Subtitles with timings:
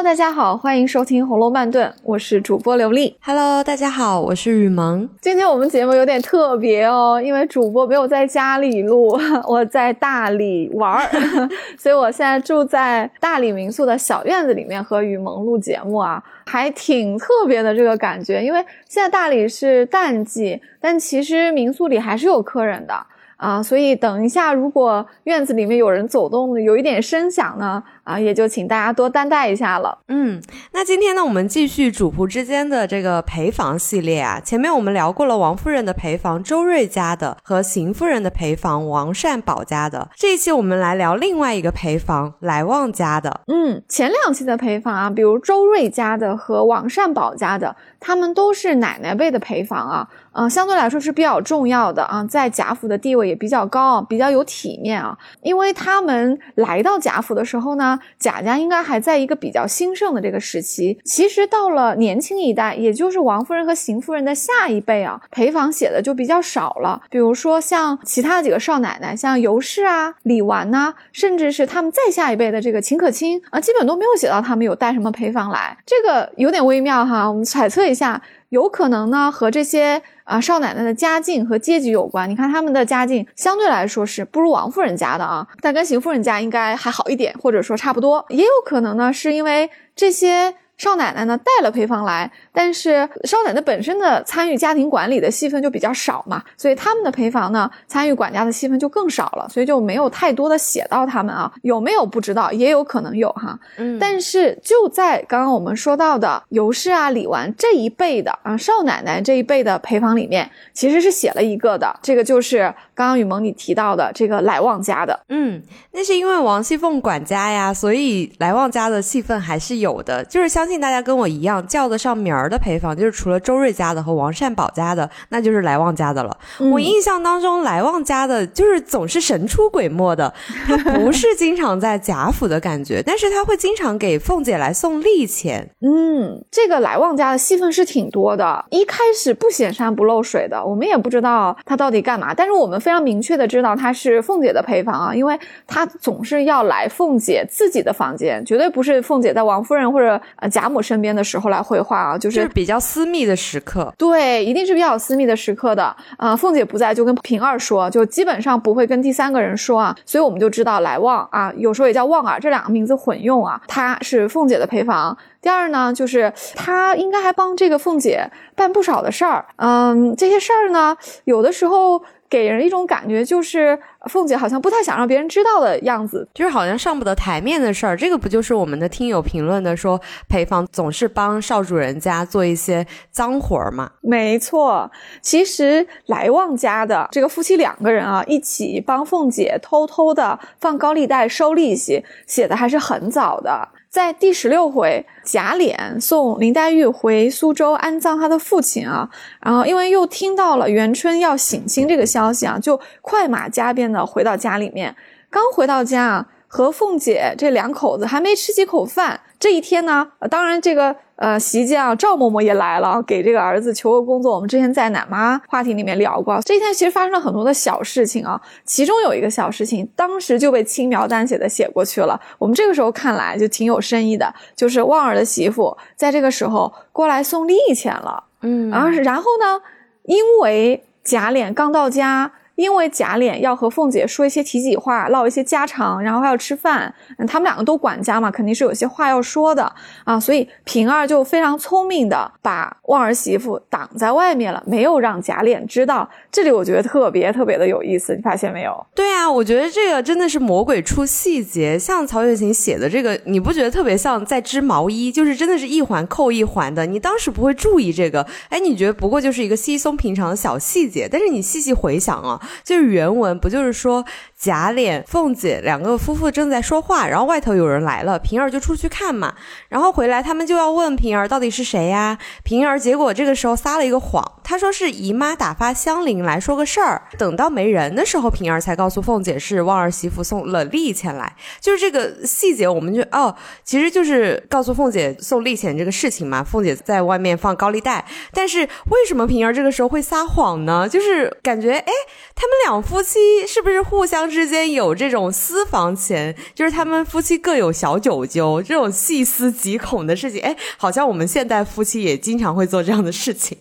[0.00, 3.14] Hello，大家好，欢迎收听《红楼慢炖》，我是主播刘丽。
[3.20, 5.06] Hello，大家好，我是雨萌。
[5.20, 9.14] 今天我们节目有点特别哦，因为主播没有在家里录，
[9.46, 11.06] 我在大理玩儿，
[11.76, 18.42] 所以我现在住在大理民宿的小院子里面和雨萌录节目啊，还挺特别的这个感觉。
[18.42, 22.94] 因为现在大理是淡季，但其实民宿里还是有客人的。
[23.40, 29.98] 啊，所以等一下，如果院子里面有人走动，有一点声响呢，啊，也就请大家多担待一下了。
[30.08, 30.42] 嗯，
[30.72, 34.38] 那今天呢，我们继续主仆之间的这个陪房系列啊。
[34.38, 43.40] 前面我们聊过了王夫人的陪房周瑞家的和邢夫人的陪房王善保家的，这一期我们来聊另外一个陪房来旺家的。
[43.46, 50.08] 嗯，前两期的陪房啊，比如周瑞家的和王善保家的，他们都是奶奶辈的陪房啊。
[50.32, 55.16] 嗯，相对来说是比较重要的啊，在贾府的地位也比较高，比较有体面啊。
[55.42, 60.98] 因为他们来到贾府的时候呢，贾家应该还在一个比较兴盛的这个时期。
[61.04, 67.02] 其实到了年轻一代，也就是王夫人和邢夫人的下一辈啊，陪房写的就比较少了。
[67.10, 75.76] 比如说像其他几个少奶奶，像尤氏啊、李纨呐，甚至是他们再下一辈的这个秦可卿啊，基本都没有写到他们有带什么陪房来。
[75.84, 78.20] 这个有点微妙哈，我们揣测一下。
[78.50, 82.28] 有可能呢，和这些啊少奶奶的家境和阶级有关。
[82.30, 88.24] 你看他们的家境相对来说是不如王夫人家的啊，但跟邢夫人家应该还好一点，或者说差不多。
[88.28, 90.54] 也有可能呢，是因为这些。
[90.80, 103.58] 少奶奶呢带了配方来，但是少奶奶本身的参与家庭管理的戏份就比较少嘛，所以他们的陪房呢参与管家的戏份就更少了，所以就没有太多的写到他们啊，有没有不知道，也有可能有哈。
[103.76, 115.20] 嗯，但是就在刚刚我们说到的尤氏啊、李纨这一辈的啊少奶奶这一辈的陪房里面，其实是写了一个的，这个就是刚刚雨萌你提到的这个来旺家的。
[115.28, 120.70] 嗯，那是因为王熙凤管家呀，所以来旺家的戏份还是有的，就是相。
[120.70, 126.36] 信大家跟我一样叫得上名儿的陪房，就是除了周瑞家的和王善保家的，那就是来旺家的了。
[126.72, 130.34] 我印象当中，来旺家的就是总是神出鬼没的，
[130.66, 135.70] 他不是经常在贾府的感觉， 但是他会经常给凤姐来送礼钱。
[135.80, 150.70] 嗯，这个来旺家的戏份是挺多的，一开始不显山不漏水的，我们也不知道他到底干嘛，但是我们非常明确的知道他是凤姐的陪房啊，因为他总是要来凤姐自己的房间，绝对不是凤姐在王夫人或者呃贾。
[150.70, 153.92] 母身边的时候来绘画啊，就是比较私密的时刻。
[153.98, 155.94] 对，一定是比较私密的时刻的。
[156.16, 159.96] 啊，凤姐不在，就跟平儿说，就基本上不会跟第三个人说啊。
[160.04, 163.60] 所以我们就知道来旺啊，有时候也叫旺儿，这两个名字混用啊。
[163.66, 165.16] 他是凤姐的陪房。
[165.42, 169.46] 第二呢，就是他应该还帮这个凤姐办不少的事儿。
[169.56, 172.02] 嗯，这些事儿呢，有的时候。
[172.30, 173.76] 给人一种感觉，就是
[174.08, 177.96] 凤姐好像不太想让别人知道的样子，就是好像上不得台面的事儿。
[177.96, 183.90] 这个不就是我们的听友评论的，说陪房总是帮少主人家做一些脏活儿吗？
[184.00, 184.88] 没错，
[185.20, 193.68] 其实来旺家的这个夫妻两个人啊，一起帮凤姐偷偷的放高利贷收利息，写的还是很早的。
[193.90, 204.94] 在第十六回，贾琏送林黛玉回苏州安葬他的父亲啊，然后因为又听到了元春要省亲这个消息啊，就快马加鞭的回到家里面。
[205.28, 209.20] 刚回到家啊，和凤姐这两口子还没吃几口饭。
[209.40, 210.96] 这一天呢，当然这个。
[211.20, 214.34] 呃，席间啊，赵嬷嬷也来了，给这个儿子求个工作。
[214.34, 218.40] 我们之前在奶妈话题里面聊过，这一天其实发生了很多的小事情啊。
[218.64, 222.18] 其中有一个小事情，当时就被轻描淡写的写过去了。
[222.38, 228.24] 我们这个时候看来就挺有深意的，就是旺儿的媳妇在这个时候过来送利钱了。
[228.40, 229.60] 嗯，然后然后呢，
[230.04, 232.32] 因为贾琏刚到家。
[232.60, 236.94] 因为贾琏要和凤姐说一些体己话，唠一些家常，然后还要吃饭，
[237.26, 239.72] 他们两个都管家嘛，肯定是有些话要说的
[240.04, 246.06] 啊，所以平儿就非常聪明的把旺儿媳妇挡在外面了，没有让贾琏知道。
[246.30, 248.86] 这里我觉得特别特别的有意思，你发现没有？
[248.94, 262.38] 对啊，我觉得这个真的是魔鬼出细节，像曹雪芹写的这个，你不觉得特别像在织毛衣，就是真的是一环扣一环的，你当时不会注意这个，哎，你觉得不过就是一个稀松平常的小细节，但是你细细回想啊。
[262.64, 264.04] 就是原文不就是说
[264.36, 269.34] 贾琏、凤姐两个夫妇正在说话，然后外头有人来了，平儿就出去看嘛，
[269.68, 272.18] 然后回来他们就要问平儿到底是谁呀？
[272.42, 279.20] 平儿结果这个时候撒了一个谎，他说是姨妈打发香菱来说个事儿，等到没人的时候，平儿才告诉凤。
[279.22, 286.42] 姐是旺儿媳妇送了利钱来，就是这个细节，我们就哦，其实就是告诉凤姐送利钱这个事情嘛。
[286.42, 290.88] 凤姐在外面放高利贷，但是为什么平儿这个时候会撒谎呢？
[290.88, 291.92] 就是感觉哎，
[292.40, 296.34] 他们两夫妻是不是互相之间有这种私房钱？
[296.54, 303.54] 就是他们夫妻各有小九九，这种细思极恐的事情，哎，好像我们现代夫妻也经常会做这样的事情。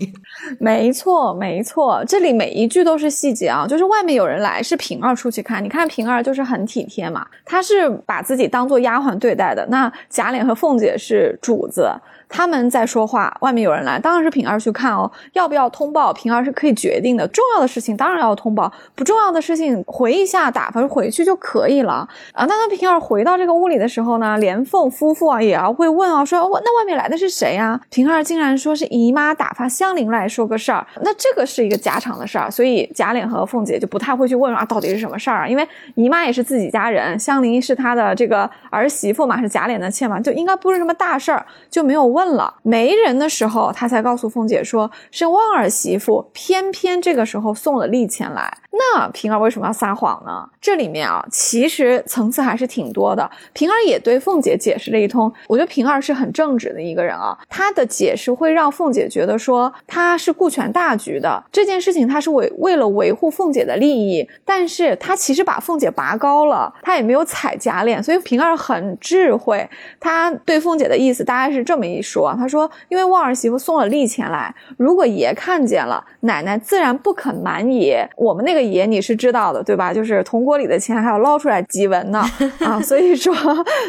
[0.61, 3.67] 没错，没错，这里每一句都是细节啊。
[3.67, 9.67] 就是外面有人来，是平儿出去看，你看平儿就是很体贴嘛，她是把自己当做丫鬟对待的。
[9.69, 11.91] 那贾琏和凤姐是主子。
[12.29, 15.11] 他们在说话，外面有人来，当然是平儿去看哦。
[15.33, 16.13] 要不要通报？
[16.13, 17.27] 平儿是可以决定的。
[17.27, 22.45] 重要的事情当然要通报，不重要的事情回一下打发回去就可以了啊。
[22.45, 27.79] 那当平儿回到这个屋里的时候呢，连凤夫妇啊也要会问啊，说那外面来的是谁呀？
[27.89, 35.47] 平儿竟然说是姨妈打发香菱来说个事儿，那这个是一个家常的事儿，所以贾琏和凤姐就不太会去问啊，到底是什么事儿啊？
[35.47, 42.19] 因为姨妈也是自己家人，香菱是她的这个儿媳妇嘛，是贾琏的妾嘛，就应该不是什么大事儿，就没有问。
[42.19, 48.57] 问了没人的时候，他才告诉凤姐说是旺儿媳妇，偏偏这个时候送了利钱来。
[48.71, 50.48] 那平儿为什么要撒谎呢？
[50.62, 53.30] 这里面啊，其实层次还是挺多的。
[53.54, 57.38] 平儿也对凤姐解释了一通，我觉得平儿是很正直的一个人啊。
[57.50, 69.68] 她的解释会让凤姐觉得说她是顾全大局的，这件事情她是为为了维护凤姐的利益，但是她其实把凤姐拔高了，她也没有踩假脸，所以平儿很智慧。
[70.00, 78.09] 她对凤姐的意思大概是这么一说，他说因为旺儿媳妇送了利钱来，如果爷看见了，奶奶自然不肯瞒爷。
[78.15, 78.59] 我们那个。
[78.69, 79.94] 爷你是知道的对吧？
[79.94, 82.23] 就是铜锅里的钱还要捞出来几文呢
[82.59, 82.79] 啊！
[82.81, 83.33] 所以说，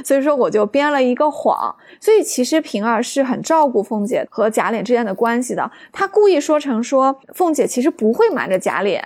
[0.04, 1.74] 所以说我就编了一个谎。
[2.00, 5.70] 所以其实平儿是很照顾凤姐和贾琏之间的关系的。
[5.92, 9.00] 他故意说成说凤姐其实不会瞒着贾琏，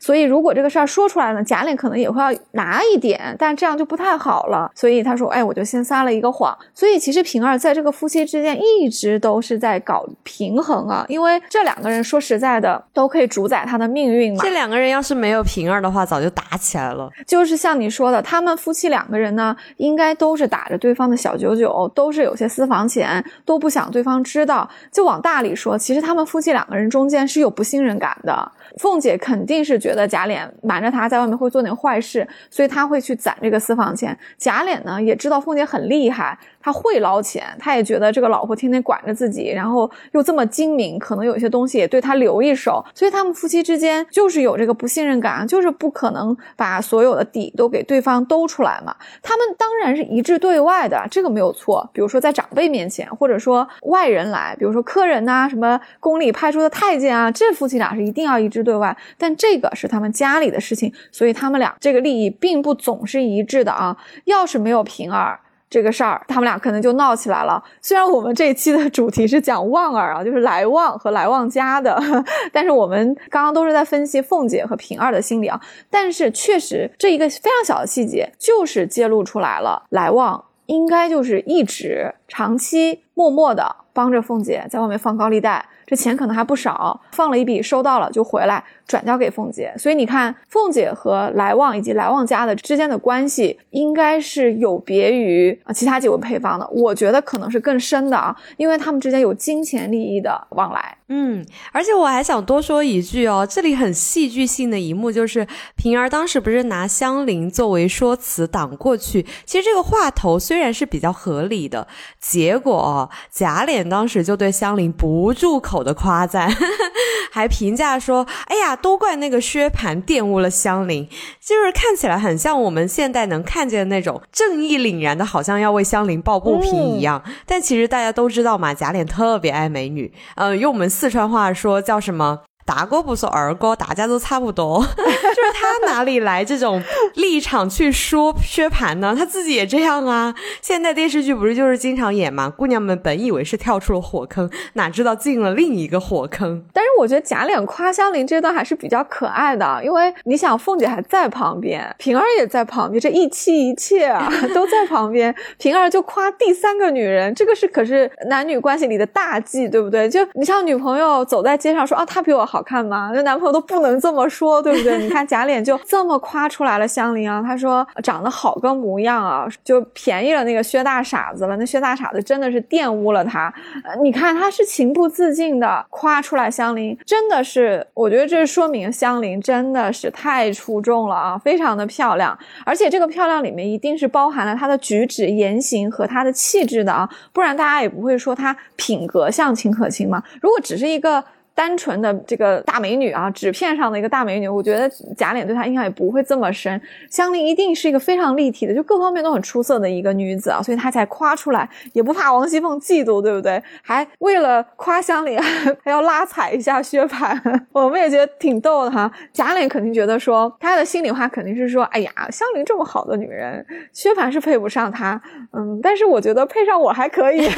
[0.00, 4.70] 所以如果这个事儿说出来呢，贾琏可能也会要拿一点，但这样就不太好了。
[4.74, 14.42] 所以他说：“哎，我就先撒了一个谎。”所以其实平儿在这个夫妻之间一直都是在搞平衡啊，因为这两个人说实在的都可以主宰他的命运嘛。
[14.42, 17.10] 这两个人要是没有平儿的话，早就打起来了。
[17.26, 22.38] 就是像你说的，他们夫妻两个人呢，应该都是打着对方的小九九，都是有。
[22.38, 28.52] 些私房钱都不想对方知道，就往大里说，其实他们夫妻两个人中间是有不信任感的。
[28.78, 34.16] 凤姐肯定是觉得贾琏瞒着她在外面会做点坏事，所以她会去攒这个私房钱。
[34.38, 36.38] 贾琏呢也知道凤姐很厉害。
[36.60, 48.94] 他会捞钱，他也觉得这个老婆天天管着自己，然后又这么精明，可能有些东西也对他留一手，所以他们夫妻之间就是有这个不信任感啊，就是不可能把所有的底都给对方兜出来嘛。
[49.22, 51.88] 他们当然是一致对外的，这个没有错。
[51.94, 58.94] 比如说在长辈面前，或者说外人来，比如说客人呐，什么宫里派出的太监啊，这夫妻俩是一定要一致对外。
[59.16, 63.96] 但这个是他们家里的事情，所以他们俩这个利益并不总是一致的啊。
[64.26, 65.40] 要是没有平儿。
[65.70, 67.62] 这个事儿，他们俩可能就闹起来了。
[67.82, 72.00] 虽然我们这一期的主题是讲旺儿啊，就是来旺和来旺家的，
[72.52, 75.60] 但是我们刚刚都是在分析凤姐和平儿的心理啊。
[75.90, 88.62] 但是确实，这一个非常小的细节，就是揭露出来了，来旺应该就是一直长期默默的帮着凤姐在外面放高利贷，这钱可能还不少，放了一笔收到了就回来。
[88.86, 96.66] 转交给凤姐，所以你看，凤姐和来旺以及来旺家的之间的关系，应该是有别于其他几位配方的。
[96.68, 100.96] 我觉得可能是更深的啊，因为他们之间有金钱利益的往来。
[101.08, 105.46] 嗯，而且我还想多说一句哦，这里很戏剧性的一幕就是，
[105.76, 111.86] 平儿当时不是拿香菱作为说辞挡过去，其实这个话头虽然是比较合理的，
[112.20, 116.50] 结果贾琏当时就对香菱不住口的夸赞，
[117.30, 121.08] 还评价说：“哎呀。”都怪那个薛蟠玷污了香菱，
[121.44, 127.22] 就是看起来很像我们现代能看见的那种正义凛然的，好像要为香菱抱不平一样。
[127.44, 132.40] 但其实大家都知道嘛，贾琏特别爱美女，呃，用我们四川话说叫什么？
[132.68, 134.84] 大哥不说二哥，大家都差不多。
[134.94, 136.82] 就是他哪里来这种
[137.14, 139.14] 立场去说薛蟠呢？
[139.18, 140.34] 他自己也这样啊。
[140.60, 142.50] 现在电视剧不是就是经常演嘛？
[142.50, 146.62] 姑娘们本以为是跳出了火坑，哪知道进了另一个火坑。
[146.74, 160.06] 但是我觉得贾琏夸香菱这段还是比较可爱的，因为你想凤姐还在旁边，平儿也在旁边，这一妻一妾啊 都在旁边，平儿就夸第三个女人，这个是可是男女关系里的大忌，对不对？
[160.06, 162.57] 就你像女朋友走在街上说啊，她比我好。
[162.58, 163.12] 好看吗？
[163.14, 164.98] 那男朋友都不能这么说，对不对？
[164.98, 171.56] 你看贾琏就这么夸出来了香菱啊，他说长得好个模样啊，就便宜了那个薛大傻子了。
[171.56, 173.54] 那薛大傻子真的是玷污了他。
[174.02, 182.36] 你看他是情不自禁的夸出来香菱，真的是，我觉得这说明香菱真的是太出众了啊，非常的漂亮，
[182.66, 190.20] 而且这个漂亮里面一定是包含了她的举止言行和她的气质的啊，不然大家也不会说她品格像秦可卿嘛。
[190.42, 191.22] 如果只是一个。
[191.58, 196.80] 单纯的这个大美女啊，纸片上的一个大美女，我觉得贾琏对她印象也不会这么深。
[197.10, 203.60] 香菱一定是一个非常立体的，就各方面都很出色的一个女子啊，所以她才夸出来，也不怕王熙凤嫉妒，对不对？
[203.82, 205.36] 还为了夸香菱，
[205.82, 207.36] 还要拉踩一下薛蟠，
[207.72, 209.10] 我们也觉得挺逗的哈。
[209.32, 215.20] 贾琏肯定觉得说，他的心里话肯定是说，哎呀，香菱这么好的女人，薛蟠是配不上她，
[215.52, 217.50] 嗯，但是我觉得配上我还可以。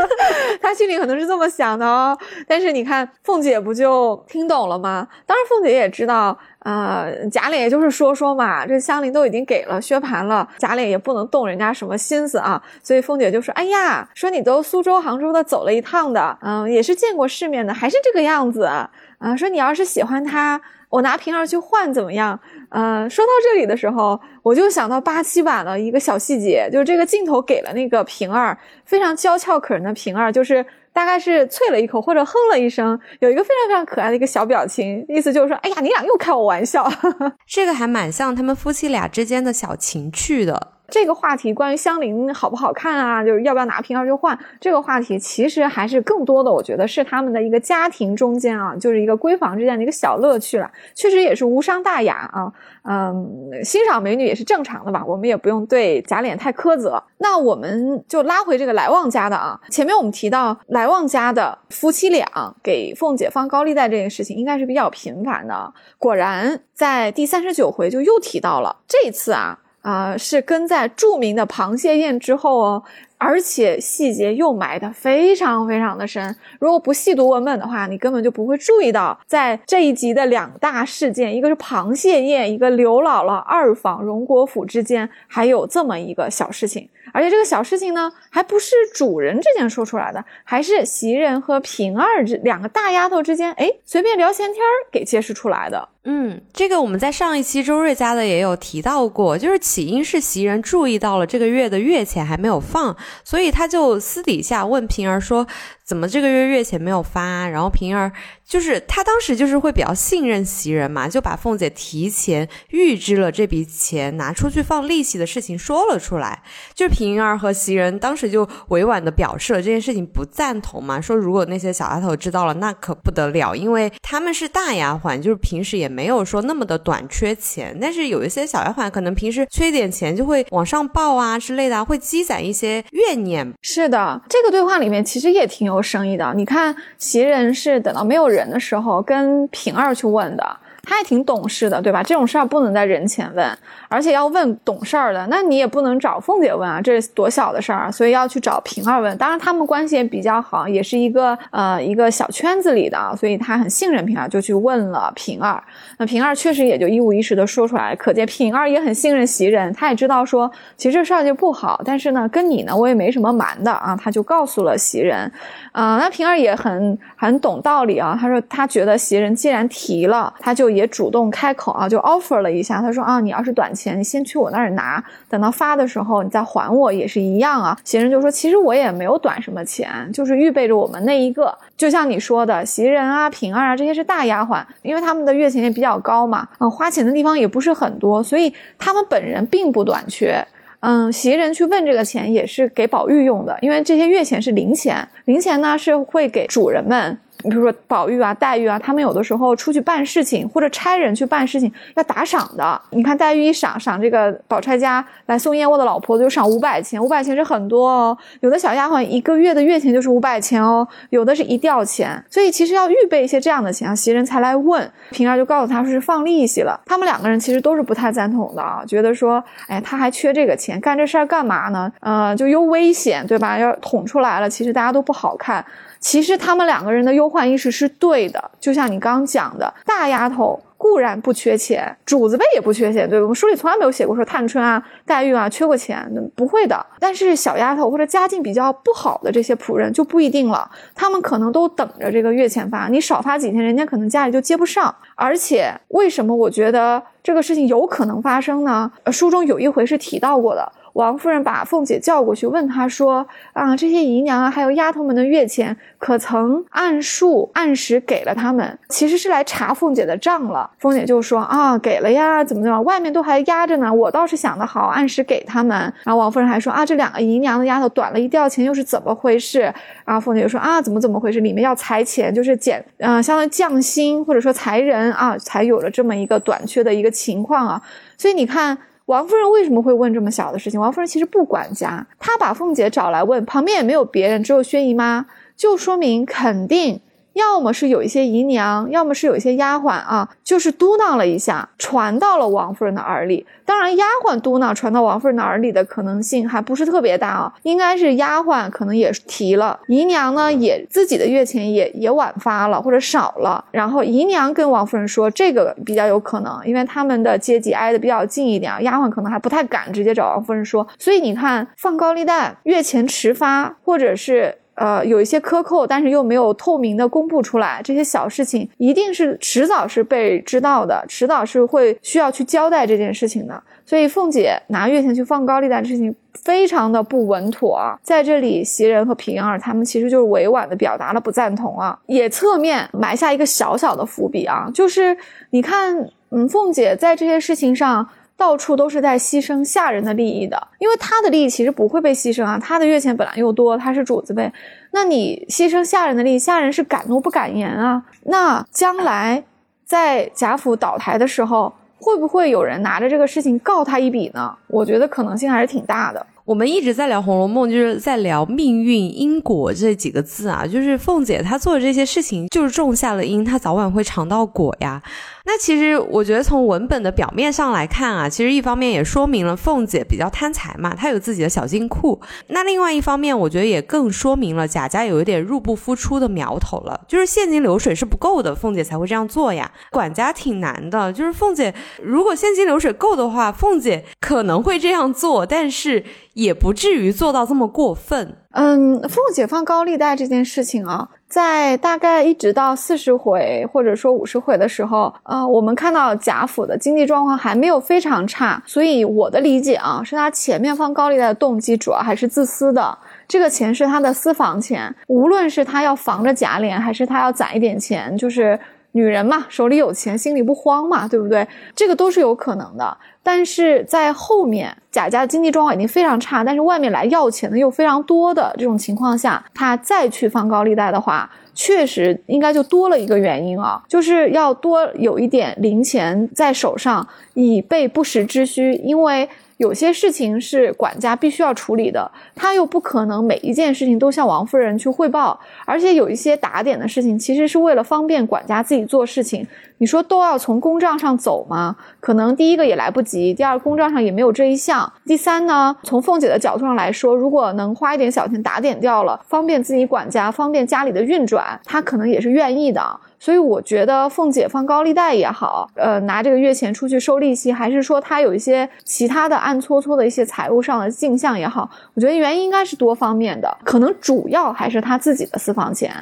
[0.62, 2.16] 他心里可能是这么想的哦。
[2.48, 3.41] 但是你看凤。
[3.42, 5.08] 姐不就听懂了吗？
[5.26, 18.88] 当然，凤姐也知道，呃，贾琏也就是说说嘛，这香菱都已经给了薛蟠了，贾琏也不能动人家什么心思啊，所以凤姐就说：“哎呀，说你都苏州、杭州的走了一趟的，嗯，也是见过世面的，还是这个样子啊？
[19.36, 22.38] 说你要是喜欢他，我拿平儿去换怎么样？
[22.70, 36.90] 呃，说到这里的时候，我就想到八七版的一个小细节，就是这个镜头给了那个平儿非常娇俏可人的平儿，就是。”大概是啐了一口或者哼了一声，有一个非常非常可爱的一个小表情，意思就是说，哎呀，你俩又开我玩笑。
[37.46, 40.72] 这个还蛮像他们夫妻俩之间的小情趣的。
[40.92, 50.70] 这个话题关于香菱好不好看啊，就是要不要拿瓶儿就换这个话题，其实还是更多的，我觉得是他们的一个家庭中间啊，就是一个闺房之间的一个小乐趣了。
[50.94, 52.52] 确实也是无伤大雅啊，
[52.84, 57.02] 嗯，欣赏美女也是正常的吧，我们也不用对贾琏太苛责。
[57.16, 65.72] 那我们就拉回这个来旺家的啊，前面我们提到来旺家的夫妻俩给凤姐放高利贷这件事情，应该是比较频繁的。
[65.96, 69.58] 果然在第三十九回就又提到了，这一次啊。
[69.82, 72.82] 啊，是跟在著名的螃蟹宴之后哦，
[73.22, 76.34] 而且细节又埋的非常非常的深。
[76.58, 86.88] 如果不细读文本的话，你根本就不会注意到，在这一集的两大事件，一个是螃蟹宴，一个刘姥姥二访荣国府之间，还有这么一个小事情。
[87.14, 95.88] 而且这个小事情呢，还不是主人之间说出来的，还是袭人和平儿这两个大丫头之间，哎，随便聊闲天儿给揭示出来的。
[96.04, 105.46] 嗯，这个我们在上一期周瑞家的也有提到过，就是起因是袭人注意到了这个月的月钱还没有放，所以他就私底下问平儿说。
[105.84, 107.46] 怎么这个月月钱没有发？
[107.48, 108.10] 然后平儿
[108.46, 116.42] 就是他当时就是会比较信任袭人嘛，就把凤姐提前预支了这笔钱拿出去放利息的事情说了出来。
[116.72, 133.52] 就平儿和袭人当时就委婉的表示了这件事情不赞同嘛，说如果那些小丫头知道了，那可不得了，因为他们是大丫鬟，就是平时也没有说那么的短缺钱，但是有一些小丫鬟可能平时缺点钱就会往上报啊之类的，会积攒一些怨念。
[133.60, 135.82] 是的，这个对话里面其实也挺有。
[135.82, 140.56] 生意的，你看袭人是等到没有人的时候跟平儿去问的。
[140.84, 142.02] 他也挺懂事的，对吧？
[142.02, 143.58] 这种事儿不能在人前问，
[143.88, 145.24] 而且要问懂事儿的。
[145.30, 147.90] 那你也不能找凤姐问啊，这是多小的事儿啊！
[147.90, 149.16] 所以要去找平儿问。
[149.16, 155.62] 当然他们关系也比较好，也是一个呃一个小圈子里的，所以他很信任平儿，就去问了平儿。
[155.98, 165.30] 那平儿确实也就一五一十的说出来，可见平儿也很信任袭人，他也知道说其实这事儿就不好，但是呢跟你呢我也没什么瞒的啊，他就告诉了袭人。
[165.70, 170.71] 啊，那平儿也很很懂道理啊，他说他觉得袭人既然提了，他就。
[170.74, 172.80] 也主动开口啊，就 offer 了一下。
[172.80, 177.76] 他说啊，你要是短钱，你先去我那儿拿，等到发的时候你再还我也是一样啊。
[177.84, 181.56] 袭人就说，其实我也没有短什么钱，就是预备着我们那一个。
[181.76, 190.44] 就像你说的，袭人啊、平儿啊这些是大丫鬟，因为他们的月钱也比较高嘛，嗯，花钱的地方也不是很多，所以他们本人并不短缺。
[190.80, 197.16] 嗯，袭人去问这个钱也是给宝玉用的，因为这些月钱是零钱，零钱呢是会给主人们。
[197.44, 202.80] 你比如说宝玉啊、黛玉啊，他们有的时候出去办事情，或者差人去办事情，要打赏的。
[202.90, 208.16] 你看黛玉一赏赏这个宝钗家来送燕窝的老婆子，就赏五百钱，五百钱是很多哦。
[208.40, 212.22] 有的小丫鬟一个月的月钱就是五百钱哦，有的是一吊钱。
[212.30, 213.94] 所以其实要预备一些这样的钱啊。
[213.94, 216.80] 袭人才来问平儿，就告诉他说是放利息了。
[216.86, 221.92] 他们两个人其实都是不太赞同的啊，觉得说，哎，他还缺这个钱，干这事儿干嘛呢？
[222.00, 223.58] 呃，就又危险，对吧？
[223.58, 225.64] 要捅出来了，其实大家都不好看。
[226.02, 233.22] 其实他们两个人的忧患意识是对的，就像你刚讲的，大丫头固然不缺钱，主子辈也不缺钱，对？
[233.22, 236.04] 我们书里从来没有写过说探春啊、黛玉啊缺过钱，
[236.34, 236.84] 不会的。
[236.98, 244.92] 但是小丫头或者家境比较不好的这些仆人就不一定了，他们可能都等着这个月钱发，你少发几天，人家可能家里就接不上。
[245.14, 248.90] 而且为什么我觉得这个事情有可能发生呢？
[249.12, 250.72] 书中有一回是提到过的。
[250.94, 258.78] 王夫人把凤姐叫过去，问她说：“啊，这些姨娘啊，还有丫头们的月钱，可曾按数按时给了他们？
[258.88, 263.92] 其实是来查凤姐的账了。”凤姐就说：“啊，给了呀，怎么怎么，外面都还压着呢。
[263.92, 269.60] 我倒是想的好，按时给他们。”然后王夫人还说：“啊，这两个姨娘的丫头短了一吊钱，又是怎么回事？”
[270.04, 271.40] 然后凤姐就说：“啊，怎么怎么回事？
[271.40, 277.80] 里面要裁钱，就是减，嗯，相当于降薪或者说裁人啊，才有了这么一个短缺的一个情况啊。
[278.18, 278.76] 所以你看。”
[279.12, 280.80] 王夫人为什么会问这么小的事情？
[280.80, 287.02] 王夫人其实不管家，她把凤姐找来问，旁边也没有别人，只有薛姨妈，就说明肯定。
[287.34, 293.46] 要么是有一些姨娘，要么是有一些丫鬟啊，就是嘟囔了一下，传到了王夫人的耳里。
[293.64, 314.56] 当然，丫鬟嘟囔传到王夫人的耳里的可能性还不是特别大啊，应该是丫鬟可能也提了，姨娘呢也自己的月钱也也晚发了或者少了，然后姨娘跟王夫人说这个比较有可能，因为他们的阶级挨得比较近一点，丫鬟可能还不太敢直接找王夫人说，所以你看放高利贷、月钱迟发，或者是。
[314.74, 323.62] 呃，有一些克扣，但是又没有透明的公布出来，这些小事情一定是迟早是被知道的，迟早是会需要去交代这件事情的。
[323.84, 335.14] 所以凤姐拿月钱去放高利贷的事情非常的不稳妥啊，在这里袭人和平儿他们其实就是委婉的表达了不赞同啊，也侧面埋下一个小小的伏笔啊，就是
[335.50, 335.94] 你看，
[336.30, 338.08] 嗯，凤姐在这些事情上。
[338.36, 344.52] 到处都是在牺牲下人的利益的，因为他的利益其实不会被牺牲啊，他的月钱本来又多，他是主子呗，
[344.90, 348.02] 那你牺牲下人的利益，下人是敢怒不敢言啊。
[348.24, 349.44] 那将来
[349.84, 354.56] 在贾府倒台的时候，会不会有人拿着这个事情告他一笔呢？
[354.66, 356.26] 我觉得可能性还是挺大的。
[356.44, 365.00] 我们一直在聊《红楼梦》，就是在聊命运因果这几个字啊，就是凤姐她做的这些事情，就是种下了因，她早晚会尝到果呀。
[365.44, 372.20] 那其实我觉得从文本的表面上来看啊，其实一方面也说明了凤姐比较贪财嘛，她有自己的小金库。
[372.48, 379.70] 那另外一方面，我觉得也更说明了贾家有一点入不敷出的苗头了，就是现金流水是不够的，凤姐才会这样做呀。
[379.92, 381.72] 管家挺难的，就是凤姐
[382.02, 386.04] 如果现金流水够的话，凤姐可能会这样做，但是
[386.34, 388.36] 也不至于做到这么过分。
[388.52, 391.08] 嗯，凤姐放高利贷这件事情啊。
[391.26, 402.98] 在大概一直到四十回或者说五十回的时候，呃，我们看到贾府的经济状况还没有非常差，所以我的理解啊，是他前面放高利贷的动机主要还是自私的。
[403.26, 411.48] 这个钱是他的私房钱，无论是他要防着贾琏，还是他要攒一点钱，就是女人嘛，手里有钱，心里不慌嘛，对不对？
[411.74, 412.94] 这个都是有可能的。
[413.22, 429.28] 但是在后面贾家的经济状况已经非常差，但是外面来要钱的又非常多的这种情况下，他再去放高利贷的话，确实应该就多了一个原因啊，就是要多有一点零钱在手上，以备不时之需，因为。
[429.62, 439.46] 有些事情是管家必须要处理的，他又不可能每一件事情都向王夫人去汇报，而且有一些打点的事情，其实是为了方便管家自己做事情。
[439.78, 441.76] 你说都要从公账上走吗？
[442.00, 444.92] 可能第一个也来不及，第二公账上也没有这一项。
[445.06, 452.82] 第三呢，从凤姐的角度上来说，如果能花一点小钱打点掉了，方便自己管家，方便家里的运转，她可能也是愿意的。
[453.18, 465.94] 所以我觉得凤姐放高利贷也好，呃，拿这个月钱出去收利息，还是说她有一些其他的暗搓搓的一些财务上的镜像也好，我觉得原因应该是多方面的，可能主要还是他自己的私房钱。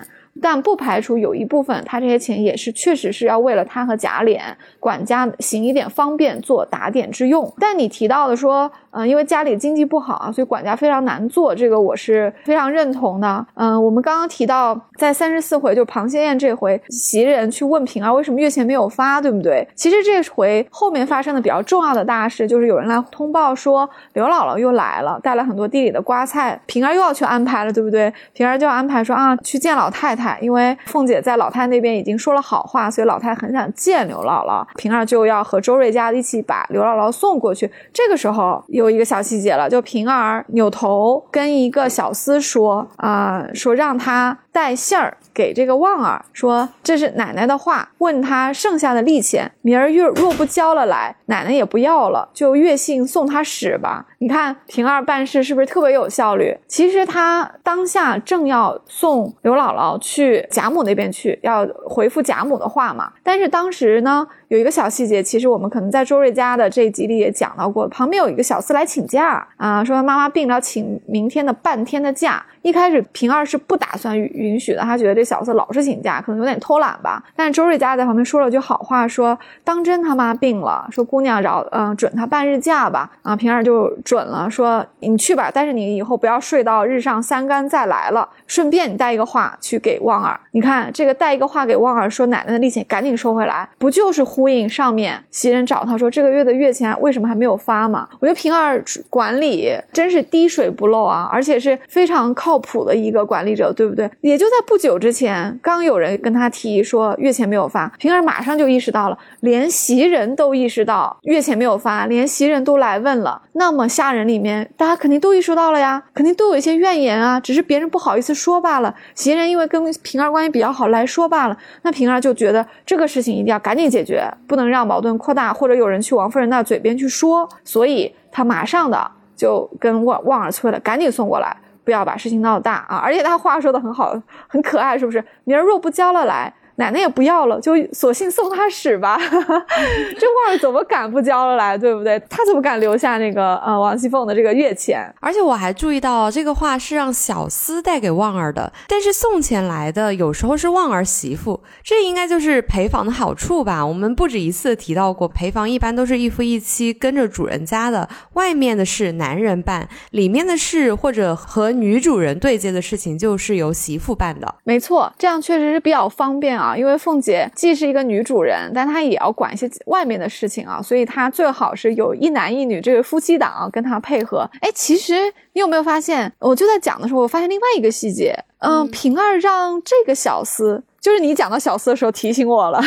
[0.43, 4.41] 但不排除有一部分，他这些钱也是确实是要为了他和贾琏
[4.79, 7.53] 管家行一点方便做打点之用。
[7.59, 13.47] 但你提到的说，嗯，因为家里经济不好啊，所以管家非常难做，这个我是非常认同的。
[13.55, 19.67] 嗯，我们刚刚提到在三十四回，就螃蟹宴这回，袭人去问平儿为什么月钱没有发，对不对？
[19.75, 28.13] 其实这回后面发生的比较重要的大事，就是有人来通报说刘姥姥又来了，带了很多地里的瓜菜，平儿又要去安排了，对不对？
[28.33, 30.20] 平儿就要安排说啊，去见老太太。
[30.21, 34.63] 太因为凤姐在老太那边已经说了好话，所以老太很想见刘姥姥。
[34.77, 37.71] 平儿就要和周瑞家一起把刘姥姥送过去。
[37.93, 54.07] 这个时候有一个小细节了，就平儿扭头跟一个小厮说啊，说让他带信儿给这个旺儿，说这是奶奶的话，问他剩下的利钱，明儿月若不交了来，奶奶也不要了，就月信送他使吧。
[54.23, 56.55] 你看平儿办事是不是特别有效率？
[56.69, 63.11] 其实他当下正要送刘姥姥去贾母那边去，要回复贾母的话嘛。
[63.23, 72.45] 但是当时呢，有一个小细节，其实我们可能在周瑞家的这集里也讲到过，旁边有一个小厮来请假啊，说妈妈病了，请明天的半天的假。
[72.61, 77.25] 一开始平儿是不打算允许的，他觉得这小厮老是请假，可能有点偷懒吧。
[77.35, 83.11] 但是周瑞家在旁边说了句好话，说当真他妈病了，说姑娘饶嗯准他半日假吧。
[83.23, 88.29] 啊，平儿就准了，说你去吧，但是你以后不要睡到日上三竿再来了。
[88.47, 98.09] 顺便你带一个话去给旺儿，你看这个带一个话给旺儿，说奶奶的利钱赶紧收回来，不就是呼应上面袭人找他说这个月的月钱为什么还没有发吗？
[98.21, 102.59] 我觉得平儿管理真是滴水不漏啊，而且是非常靠。
[102.61, 104.11] 谱的一个管理者，对不对？
[104.21, 113.41] 也就在不久之前，刚有人跟他提说月钱没有发，平儿马上就意识到了，连袭人都意识到月钱没有发，连袭人都来问了。
[113.53, 118.95] 那么下人里面，大家肯定都意识到了呀，肯定都有一些怨言啊，只是别人不好意思说罢了。
[119.15, 121.59] 袭人因为跟平儿关系比较好，来说罢了。
[121.83, 131.55] 那平儿就觉得这个事情一定要赶紧解决，不能让矛盾扩大，或者有人去王夫人那嘴边去说，所以他马上的就跟旺旺儿催了，赶紧送过来。
[131.85, 132.97] 不要把事情闹大啊！
[132.99, 134.15] 而且他话说的很好，
[134.47, 135.23] 很可爱，是不是？
[135.45, 136.51] 明儿若不交了来。
[136.81, 139.19] 奶奶也不要了，就索性送他使吧。
[139.29, 142.19] 这旺儿怎么敢不交了来，对不对？
[142.31, 145.15] 他怎么敢留下那个呃王熙凤的这个月钱？
[145.21, 153.85] 而且我还注意到这个话是让小厮带给旺儿的，但是送钱来的有时候是旺儿媳妇，这应该就是陪房的好处吧？
[153.85, 164.55] 我们不止一次提到过，陪房一般都是一夫一妻跟着主人家的，外面的事男人办，里面的事或者和女主人对接的事情就是由媳妇办的。
[164.65, 166.70] 没错，这样确实是比较方便啊。
[166.77, 174.49] 因为凤姐既是一个女主人，但她也要管一些外面的事情啊，所以她最好是有一男一女这个夫妻档啊跟她配合。
[174.61, 175.15] 哎，其实
[175.53, 176.33] 你有没有发现？
[176.39, 182.81] 我就在讲的时候，我发现另外一个细节，嗯，平儿让这个小厮，就是你讲到小厮的时候提醒我了，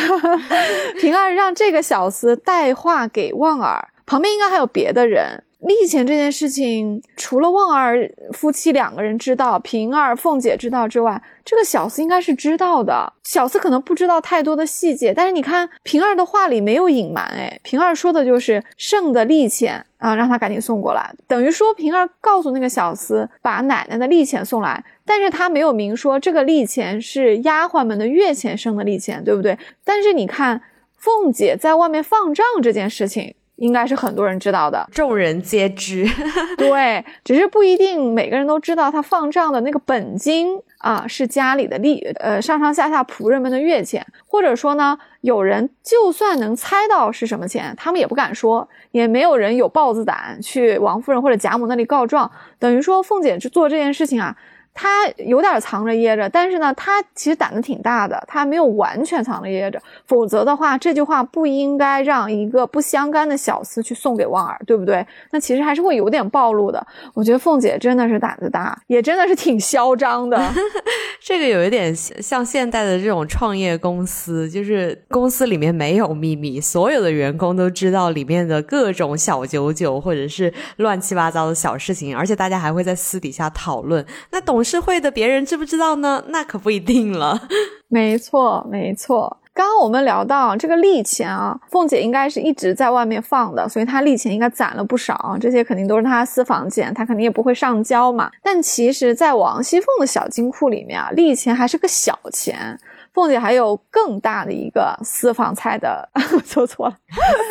[1.00, 5.42] 平儿让这个小厮带话给旺儿，旁边应该还有别的人。
[5.64, 13.10] 利钱这件事情，除了旺儿夫妻两个人知道，平儿、凤姐知道之外，这个小厮应该是知道的。
[13.22, 29.58] 小厮可能不知道太多的细节，但是你看平儿的话里没有隐瞒，哎，平儿说的就是剩的利钱啊，让他赶紧送过来，等于说平儿告诉那个小厮把奶奶的利钱送来，但是他没有明说这个利钱是丫鬟们的月钱剩的利钱，对不对？
[29.82, 30.60] 但是你看
[30.98, 33.34] 凤姐在外面放账这件事情。
[33.56, 36.06] 应该是很多人知道的，众人皆知。
[36.58, 52.30] 对，只是不一定每个人都知道他放账的那个本金啊，是家里的利，呃，上上下下仆人们的月钱，或者说呢，有人就算能猜到是什么钱，他们也不敢说，也没有人有豹子胆去王夫人或者贾母那里告状。
[52.58, 54.36] 等于说，凤姐做这件事情啊。
[54.74, 59.80] 他有点藏着掖着，但是呢，他其实胆子挺大的，他没有完全藏着掖着。
[60.06, 65.06] 否则的话，这句话不应该让一个不相干的小厮去送给旺儿，对不对？
[65.30, 66.84] 那其实还是会有点暴露的。
[67.14, 70.42] 我觉得凤姐真的是胆子大，也真的是挺嚣张的。
[71.22, 84.04] 这个有一点像现代的这种创业公司，就是公司里面没有秘密，所有的员工都知道里面的各种小九九或者是乱七八糟的小事情，而且大家还会在私底下讨论。
[84.32, 86.24] 那董事会的别人知不知道呢？
[86.28, 87.40] 那可不一定了。
[87.88, 89.38] 没错，没错。
[89.52, 95.38] 刚刚我们聊到这个利钱啊，凤姐应该是一直在外面放的，所以她利钱应该攒了不少。
[95.40, 98.28] 这些肯定都是她私房钱，她肯定也不会上交嘛。
[98.42, 102.76] 但其实，在王熙凤的小金库里面啊，利钱还是个小钱。
[103.14, 106.08] 凤姐还有更大的一个私房菜的，
[106.44, 106.96] 说错了，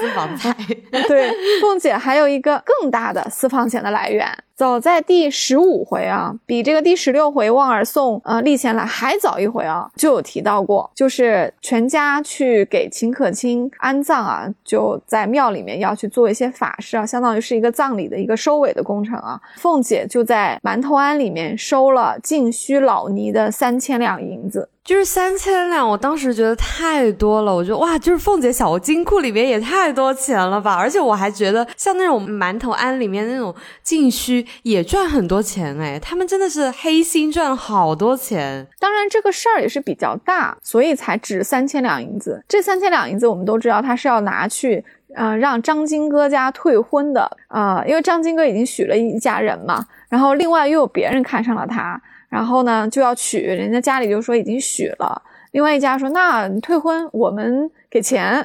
[0.01, 0.53] 私房菜。
[1.07, 4.27] 对，凤姐还有一个更大的私房钱的来源。
[4.55, 19.41] 早在第十五回啊，比这个第十六回望儿送呃利钱来还早一回啊，就有提到过，就是全家去给秦可卿安葬啊，就在庙里面要去做一些法事啊，相当于是一个葬礼的一个收尾的工程啊。
[19.55, 24.69] 凤姐就在馒头庵里面收了净虚老尼的三千两银子。
[24.83, 27.55] 就是三千两，我当时觉得太多了。
[27.55, 30.75] 我觉得哇，就是凤姐小金库里面也太多钱了吧！
[30.75, 38.67] 而且我还觉得，像那种馒头庵里面那种净虚也赚很多钱哎，他们真的是黑心赚了好多钱。
[38.77, 42.43] 当然，这个事儿也是比较大，所以才值三千两银子。
[42.49, 44.83] 这三千两银子，我们都知道，他是要拿去，
[45.15, 52.01] 呃，让张金哥家退婚的啊，因为张金哥已经许了一家人嘛，然后另外又有别人看上了他。
[52.33, 57.69] 然后呢，就要娶，人家家里就说已经许了，另外一家说，那你退婚，我们。
[57.93, 58.43] 给钱，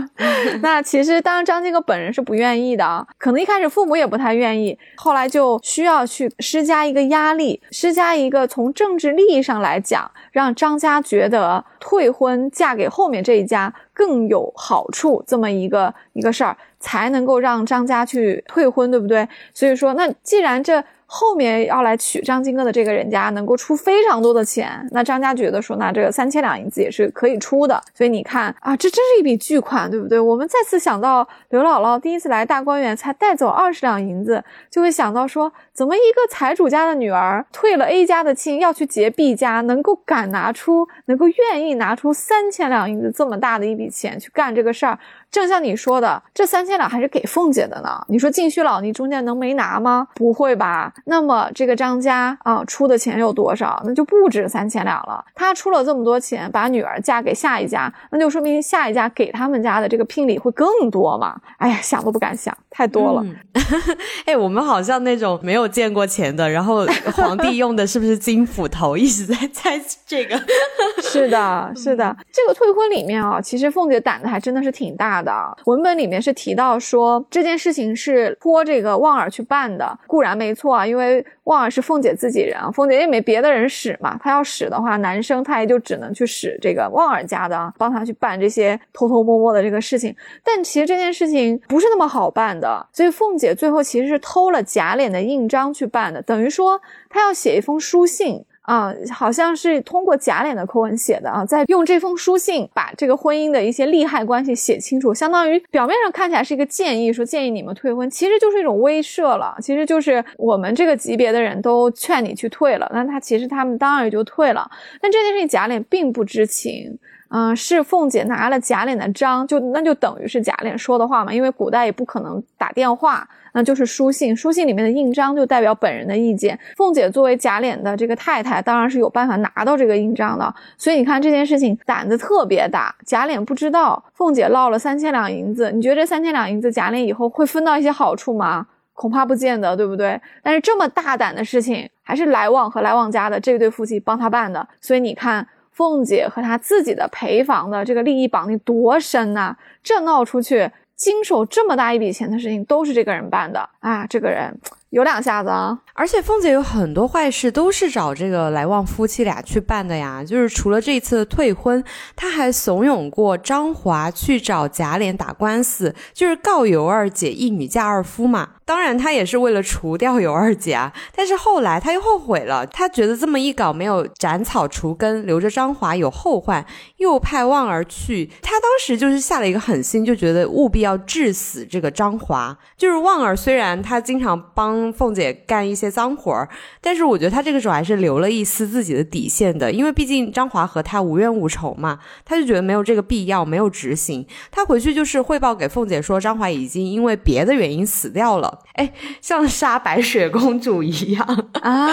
[0.60, 19.26] 那其实当然张金哥本人是不愿意的啊，可能一开始父母也不太愿意，后来就需要去施加一个压力，施加一个从政治利益上来讲，让张家觉得退婚嫁给后面这一家更有好处，这么一个一个事儿，才能够让张家去退婚，对不对？
[19.54, 20.84] 所以说，那既然这。
[21.12, 27.82] 后面要来娶张金戈的这个人家能够出非常多的钱，那张家觉得说，那这个三千两银子也是可以出的。
[27.92, 30.20] 所以你看啊，这真是一笔巨款，对不对？
[30.20, 44.96] 我们再次想到刘姥姥第一次来大观园才带走二十两银子，就会想到说，怎么一个财主家的女儿退了 A 家的亲要去结 B 家，能够敢拿出，能够愿意拿出三千两银子这么大的一笔钱去干这个事儿。
[45.30, 48.04] 正像你说的，这三千两还是给凤姐的呢。
[48.08, 50.08] 你说进虚老，你中间能没拿吗？
[50.14, 50.92] 不会吧？
[51.04, 53.80] 那么这个张家啊，出的钱有多少？
[53.86, 55.24] 那就不止三千两了。
[55.34, 61.40] 他出了这么多钱，把女儿嫁给下一家，那就说明下一家给他们家的这个聘礼会更多嘛？
[61.58, 63.24] 哎呀，想都不敢想，太多了。
[64.26, 68.96] 哎，我们好像那种没有见过钱的，然后皇帝用的是不是金斧头？
[68.96, 70.36] 一直在猜这个。
[71.02, 72.16] 是的，是的。
[72.32, 75.19] 这个退婚里面啊，其实凤姐胆子还真的是挺大。
[75.19, 75.32] 的的
[75.66, 90.14] 文本里面是提到说这件事情是托这个旺儿去办的，固然没错啊，因为旺儿是凤姐自己人啊，凤姐也没别的人使嘛，她要使的话，男生她也就只能去使这个旺儿家的啊，帮他去办这些偷偷摸摸的这个事情。
[90.44, 98.44] 但其实这件事情不是那么好办的，所以凤姐最后其实是偷了贾琏的印章去办的，等于说她要写一封书信。
[98.70, 114.70] 啊，好像是通过假脸的口吻写的啊，在用这封书信把这个婚姻的一些利害关系写清楚，相当于表面上看起来是一个建议，说建议你们退婚，其实就是一种威慑了，其实就是我们这个级别的人都劝你去退了，那他其实他们当然也就退了。
[115.00, 116.96] 但这件事情假脸并不知情，
[117.30, 123.28] 嗯，是凤姐拿了贾琏的章，就那就等于是贾琏说的话嘛，因为古代也不可能打电话。
[123.52, 126.56] 那就是书信，书信里面的印章就代表本人的意见。
[126.76, 130.54] 凤姐作为贾琏的这个太太，当然是有办法拿到这个印章的。
[130.78, 132.94] 所以你看这件事情胆子特别大。
[133.04, 138.66] 贾琏不知道凤姐落了三千两银子，你觉得这三千两银子贾琏以后会分到一些好处吗？
[138.92, 140.20] 恐怕不见得，对不对？
[140.42, 144.68] 但是这么大胆的事情，还是来旺和来旺家的这对夫妻帮他办的。
[144.80, 145.44] 所以你看
[145.80, 149.56] 凤姐和她自己的陪房的这个利益绑定多深呐！
[149.82, 150.70] 这闹出去。
[150.94, 154.06] 经手这么大一笔钱的事情都是这个人办的啊！
[154.06, 154.54] 这个人
[154.90, 155.78] 有两下子啊！
[155.94, 160.22] 而且凤姐有很多坏事都是找这个来旺夫妻俩去办的呀。
[160.22, 161.82] 就是除了这次退婚，
[162.14, 168.50] 她还怂恿过张华去找贾琏打官司，就是告尤二姐一女嫁二夫嘛。
[168.70, 170.92] 当然，他也是为了除掉尤二姐啊。
[171.16, 176.64] 但是后来他又后悔了，他觉得这么一搞没有斩草除根，留着张华有后患，
[176.98, 178.30] 又派旺儿去。
[178.40, 182.56] 他当时就是下了一个狠心，就觉得务必要治死这个张华。
[182.76, 186.48] 就是旺儿虽然他经常帮凤姐干一些脏活儿，
[186.80, 194.24] 但是我觉得他这个时候还是留了一丝自己的底线的，因为毕竟张华和他无冤无仇嘛，他就觉得没有这个必要，没有执行。
[194.52, 198.59] 他回去就是汇报给凤姐说，张华已经因为别的原因死掉了。
[198.74, 201.26] 哎，像杀白雪公主一样
[201.62, 201.88] 啊！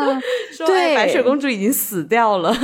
[0.66, 2.54] 对，白雪公主已经死掉了。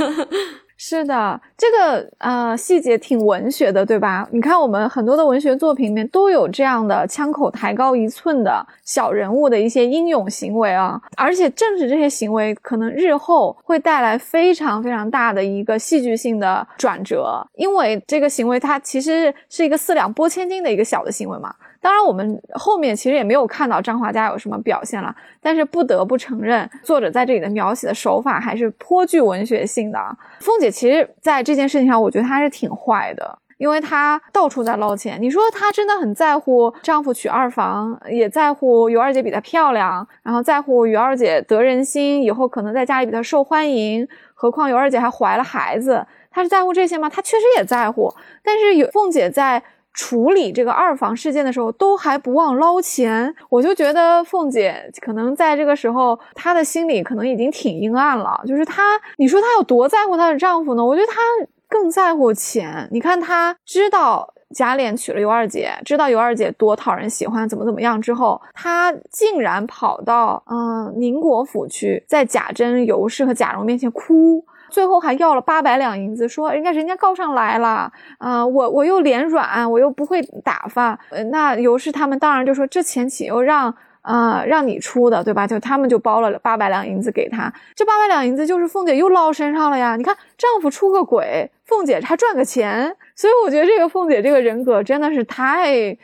[0.83, 4.27] 是的，这个呃细节挺文学的，对吧？
[4.31, 21.53] 你看我们很多的文学作品里面都有这样的枪口抬高一寸的小人物的一些英勇行为啊，而且正是这些行为，可能日后会带来非常非常大的一个戏剧性的转折，因为这个行为它其实是一个四两拨千斤的一个小的行为嘛。
[21.81, 29.99] 当然，我们后面其实也没有看到张华家有什么表现了，但是不得不承认，作者在这里的描写的手法还是颇具文学性的。
[30.39, 35.19] 凤姐其实在这件事情上，我觉得她是挺坏的，因为她到处在捞钱。
[35.19, 44.07] 你说她真的很在乎丈夫娶二房，也在乎尤二姐比她漂亮，然后在乎尤二姐得人心，以后可能在家里比她受欢迎。
[44.35, 47.09] 何况尤二姐还怀了孩子，她是在乎这些吗？
[47.09, 48.13] 她确实也在乎，
[48.43, 49.63] 但是有凤姐在。
[49.93, 58.41] 处理这个二房事件的时候，都还不忘捞钱，我就觉得凤姐可能在这个时候，她的心里可能已经挺阴暗了。
[58.47, 58.81] 就是她，
[59.17, 60.83] 你说她有多在乎她的丈夫呢？
[60.83, 61.19] 我觉得她
[61.67, 62.87] 更在乎钱。
[62.91, 74.43] 你看，她知道贾琏娶了尤二姐，知道尤二姐多讨人喜欢，怎么怎么样之后，她竟然跑到嗯宁国府去，在贾珍、尤氏和贾蓉面前哭。
[74.71, 80.97] 最后还要了八百两银子，说人家人家告上来了，啊，我我又脸软，我又不会打发，
[81.29, 85.45] 那尤氏他们当然就说这钱岂又让啊，让你出的，对吧？
[85.45, 89.95] 就他们就包了八百两银子给他，这八百两银子就是凤姐又捞身上了呀。
[89.95, 95.95] 你看，丈夫出个轨，凤姐还赚个钱，所以我觉得这个凤姐这个人格真的是太，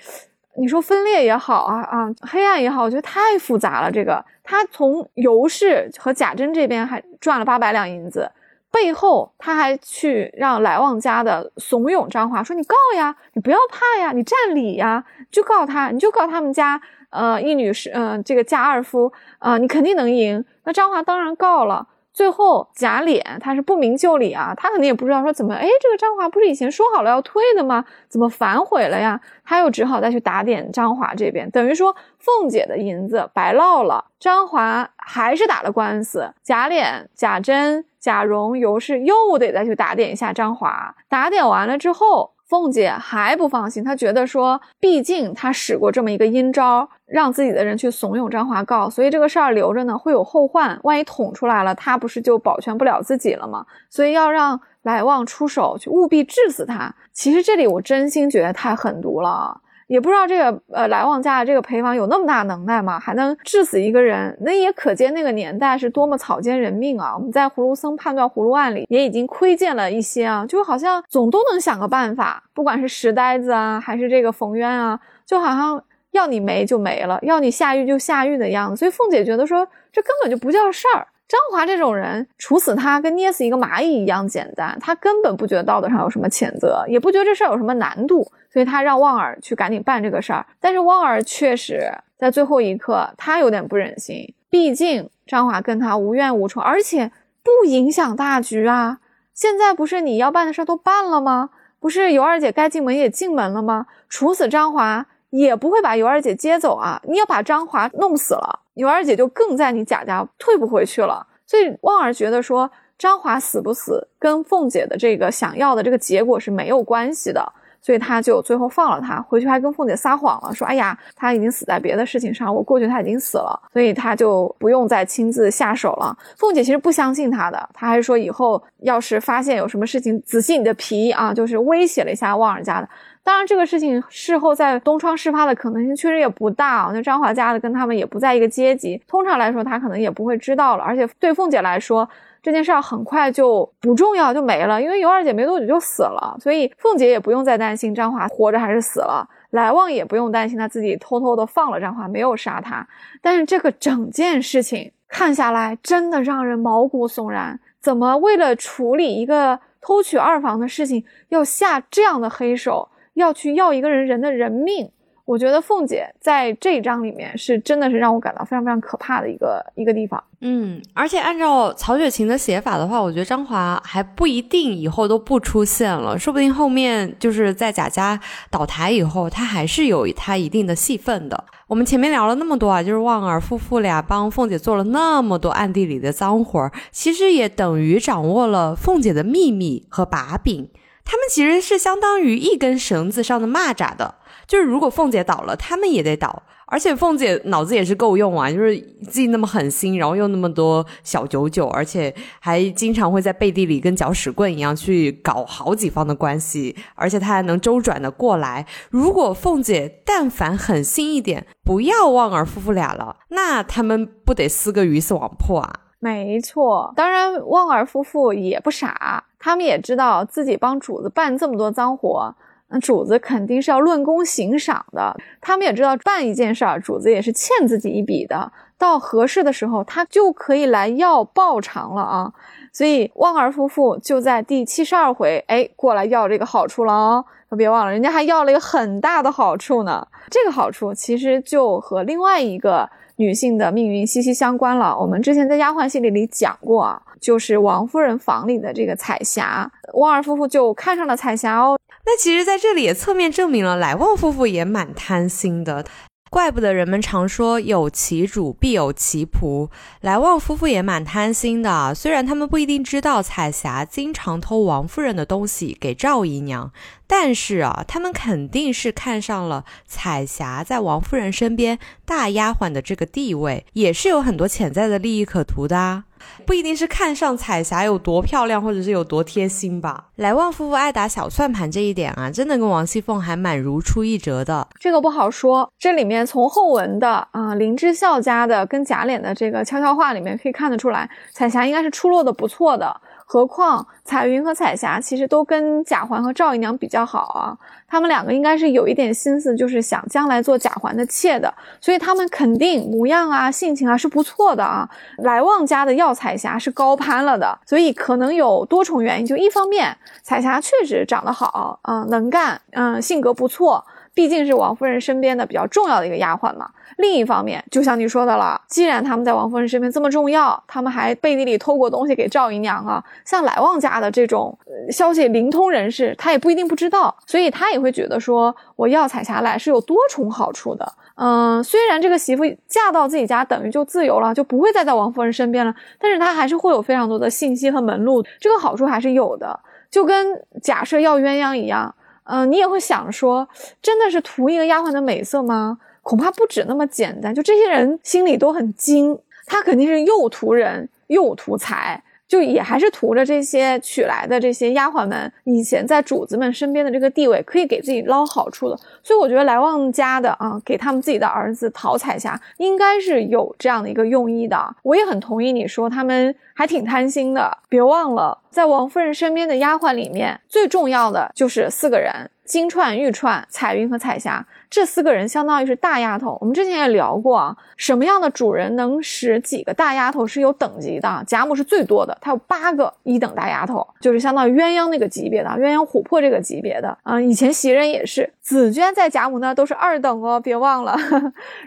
[0.60, 3.92] 你说分裂也好啊啊，黑暗也好，我觉得太复杂了。
[3.92, 8.30] 这个她从尤氏和贾珍这边还赚了八百两银子，
[8.80, 20.44] 背后他还去让来旺家的怂恿张华说：“你告呀，你不要怕呀，你占理呀，就告他，你就告他们家。”呃，一女士，嗯，这个嫁二夫，啊，你肯定能赢。
[20.66, 21.88] 那张华当然告了。
[22.18, 27.86] 最后贾琏他是不明就里啊，他肯定也不知道说怎么，哎，这个张华不是以前说好了要退的吗？
[28.10, 29.22] 怎么反悔了呀？
[29.46, 34.06] 他又只好再去打点张华这边，等于说凤姐的银子白落了。
[34.20, 40.96] 张华还是打了官司，贾琏、贾珍、贾蓉、尤氏又得再去打点一下张华。
[41.08, 42.37] 打点完了之后。
[42.48, 50.80] 凤姐还不放心，她觉得说，毕竟她使过这么一个阴招，让自己的人去怂恿张华告，所以这个事儿留着呢，会有后患。
[50.84, 53.66] 万一捅出来了，她不是就保全不了自己了吗？
[53.90, 56.96] 所以要让来旺出手，去务必治死他。
[57.12, 59.60] 其实这里我真心觉得太狠毒了。
[59.88, 63.00] 也不知道这个呃来旺家的这个陪房有那么大能耐吗？
[63.00, 64.38] 还能治死一个人？
[64.42, 67.16] 那也可见那个年代是多么草菅人命啊！
[67.16, 78.76] 我们在葫芦僧判断葫芦案里也已经窥见了一些啊，就好像总都能想个办法，不管是石呆子啊，还是这个冯渊啊，就好像要你没就没了，要你下狱就下狱的样子。
[78.76, 81.08] 所以凤姐觉得说这根本就不叫事儿。
[81.28, 90.46] 张华这种人，处死他跟捏死一个蚂蚁一样简单，他根本不觉得道德上有什么谴责，也不觉得这事儿有什么难度，所以他让旺儿去赶紧办这个事儿。
[90.62, 97.12] 但是旺儿确实在最后一刻，他有点不忍心，毕竟张华跟他无怨无仇，而且
[97.44, 99.00] 不影响大局啊。
[99.34, 101.50] 现在不是你要办的事儿都办了吗？
[101.80, 103.86] 不是尤二姐该进门也进门了吗？
[104.10, 108.60] 处死张华也不会把尤二姐接走啊，你要把张华弄死了。
[108.76, 117.44] 尤二姐就更在你贾家退不回去了，所以旺儿觉得说张华死不死跟凤姐的这个想要的这个结果是没有关系的，
[117.82, 126.16] 所以他就最后放了他，回去还跟凤姐撒谎了，说哎呀他已经死在别的事情上，我过去他已经死了，所以他就不用再亲自下手了。
[126.38, 132.88] 凤姐其实不相信他的，他还说以后要是发现有什么事情，仔细你的皮啊，就是威胁了一下旺儿家的。
[133.28, 136.92] 当然，这个事情事后在东窗事发的可能性确实也不大啊。
[136.94, 140.84] 那张华家的跟他们也不在一个阶级，通常来说他可能也不会知道了。
[140.86, 142.08] 而且对凤姐来说，
[142.42, 149.28] 这件事儿很快就不重要就没了，因为尤二姐没多久就死了，所以凤姐也不用再担心张华活着还是死了。
[149.50, 152.88] 来旺也不用担心他自己偷偷的放了张华，没有杀他。
[153.22, 157.60] 但是这个整件事情看下来，真的让人毛骨悚然。
[157.82, 162.88] 怎么为了处理一个偷取二房的事情，要下这样的黑手？
[163.18, 164.90] 要去要一个人人的人命，
[165.26, 170.24] 我觉得凤姐在这一章里面是真的是让我感到非常非常可怕的一个一个地方。
[170.42, 178.20] 嗯，而且按照曹雪芹的写法的话，我觉得张华还不一定以后都不出现了，说不定后面就是在贾家
[178.52, 181.44] 倒台以后，他还是有他一定的戏份的。
[181.68, 190.70] 我们前面聊了那么多啊，就是旺儿夫妇俩帮凤姐做了那么多暗地里的脏活，其实也等于掌握了凤姐的秘密和把柄。
[191.08, 194.16] 他们其实是相当于一根绳子上的蚂蚱的，
[194.46, 196.44] 就是如果凤姐倒了，他们也得倒。
[196.70, 208.68] 而且凤姐脑子也是够用啊，就是自己那么狠心，然后又那么多小九九，而且还经常会在背地里跟搅屎棍一样去搞好几方的关系，而且她还能周转的过来。
[208.90, 215.74] 如果凤姐但凡狠心一点，不要旺儿夫妇俩了，那他们不得撕个鱼死网破啊？
[216.00, 222.36] 没错，当然旺儿夫妇也不傻，他们也知道自己帮主子办这么多脏活，
[222.70, 225.16] 那主子肯定是要论功行赏的。
[225.40, 232.34] 他们也知道办一件事儿，主子也是欠自己一笔的，到合适的时候，他就可以来要报偿了啊。
[232.74, 237.26] 所以旺儿夫妇就在第七十二回，哎，过来要这个好处了哦。
[237.50, 240.06] 可别忘了，人家还要了一个很大的好处呢。
[240.30, 242.90] 这个好处其实就和另外一个。
[243.18, 244.98] 女性的命运息息相关了。
[244.98, 251.78] 我们之前在丫鬟系列里讲过，就是王夫人房里的这个彩霞，旺儿夫妇就看上了彩霞哦。
[252.06, 255.86] 那其实，在这里也侧面证明了来旺夫妇也蛮贪心的。
[256.30, 259.70] 怪不得人们常说有其主必有其仆，
[260.02, 261.96] 来旺夫妇也蛮贪心的。
[261.96, 266.70] 虽然他们不一定知道彩霞经常偷王夫人的东西给赵姨娘，
[267.08, 276.04] 但是啊，他们肯定是看上了彩霞在王夫人身边大丫鬟的这个地位，也是有很多潜在的利益可图的啊。
[276.46, 280.08] 不一定是看上彩霞有多漂亮，或者是有多贴心吧。
[280.16, 284.68] 来旺夫妇爱打小算盘这一点啊，真的跟王熙凤还蛮如出一辙的。
[284.80, 293.00] 这个不好说，这里面从后文的啊林之孝家的跟贾琏的这个悄悄话里面可以看得出来，彩霞应该是出落的不错的。
[293.30, 304.90] 何况彩云和彩霞其实都跟贾环和赵姨娘比较好啊，他们两个应该是有一点心思，就是想将来做贾环的妾的，所以他们肯定模样啊、性情啊是不错的啊。
[305.18, 313.86] 来旺家的要彩霞是高攀了的，所以可能有多重原因，就一方面彩霞确实长得好啊，能干，嗯，性格不错。
[314.18, 316.68] 毕竟是王夫人身边的比较重要的一个丫鬟嘛。
[316.98, 323.04] 另一方面，就像你说的了，既然他们在王夫人身边这么重要，他们还背地里偷过东西给赵姨娘啊。
[323.24, 324.58] 像来旺家的这种
[324.90, 330.94] 消息灵通人士，他也不一定不知道，所以他也会觉得说，我要彩霞来是有多重好处的。
[331.14, 339.60] 嗯，虽然这个媳妇嫁到自己家等于就自由了，就不会再在王夫人身边了，但是她还是会有非常多的信息和门路，这个好处还是有的。
[339.92, 340.28] 就跟
[340.64, 341.94] 假设要鸳鸯一样。
[342.28, 343.48] 嗯，你也会想说，
[343.82, 345.80] 真的是图一个丫鬟的美色吗？
[346.02, 347.34] 恐怕不止那么简单。
[347.34, 352.04] 就这些人心里都很精，他肯定是又图人又图财。
[352.28, 358.78] 就也还是图着这些娶来的这些丫鬟们以前在主子们身边的这个地位，可以给自己捞好处的。
[359.02, 364.76] 所以我觉得来旺家的啊，给他们自己的儿子讨彩霞，应该是有这样的一个用意的。
[364.84, 367.58] 我也很同意你说他们还挺贪心的。
[367.70, 374.44] 别忘了，在王夫人身边的丫鬟里面，最重要的就是四个人：金钏、玉钏、彩云和彩霞。
[374.70, 381.24] 这四个人相当于是大丫头，我们之前也聊过啊，什么样的主人能使几个大丫头是有等级的？
[381.26, 387.20] 贾母是最多的，她有八个一等大丫头，就是相当于鸳鸯那个级别的，鸳鸯琥珀这个级别的啊。
[387.22, 390.98] 以前袭人也是，紫娟在贾母那都是二等哦，别忘了。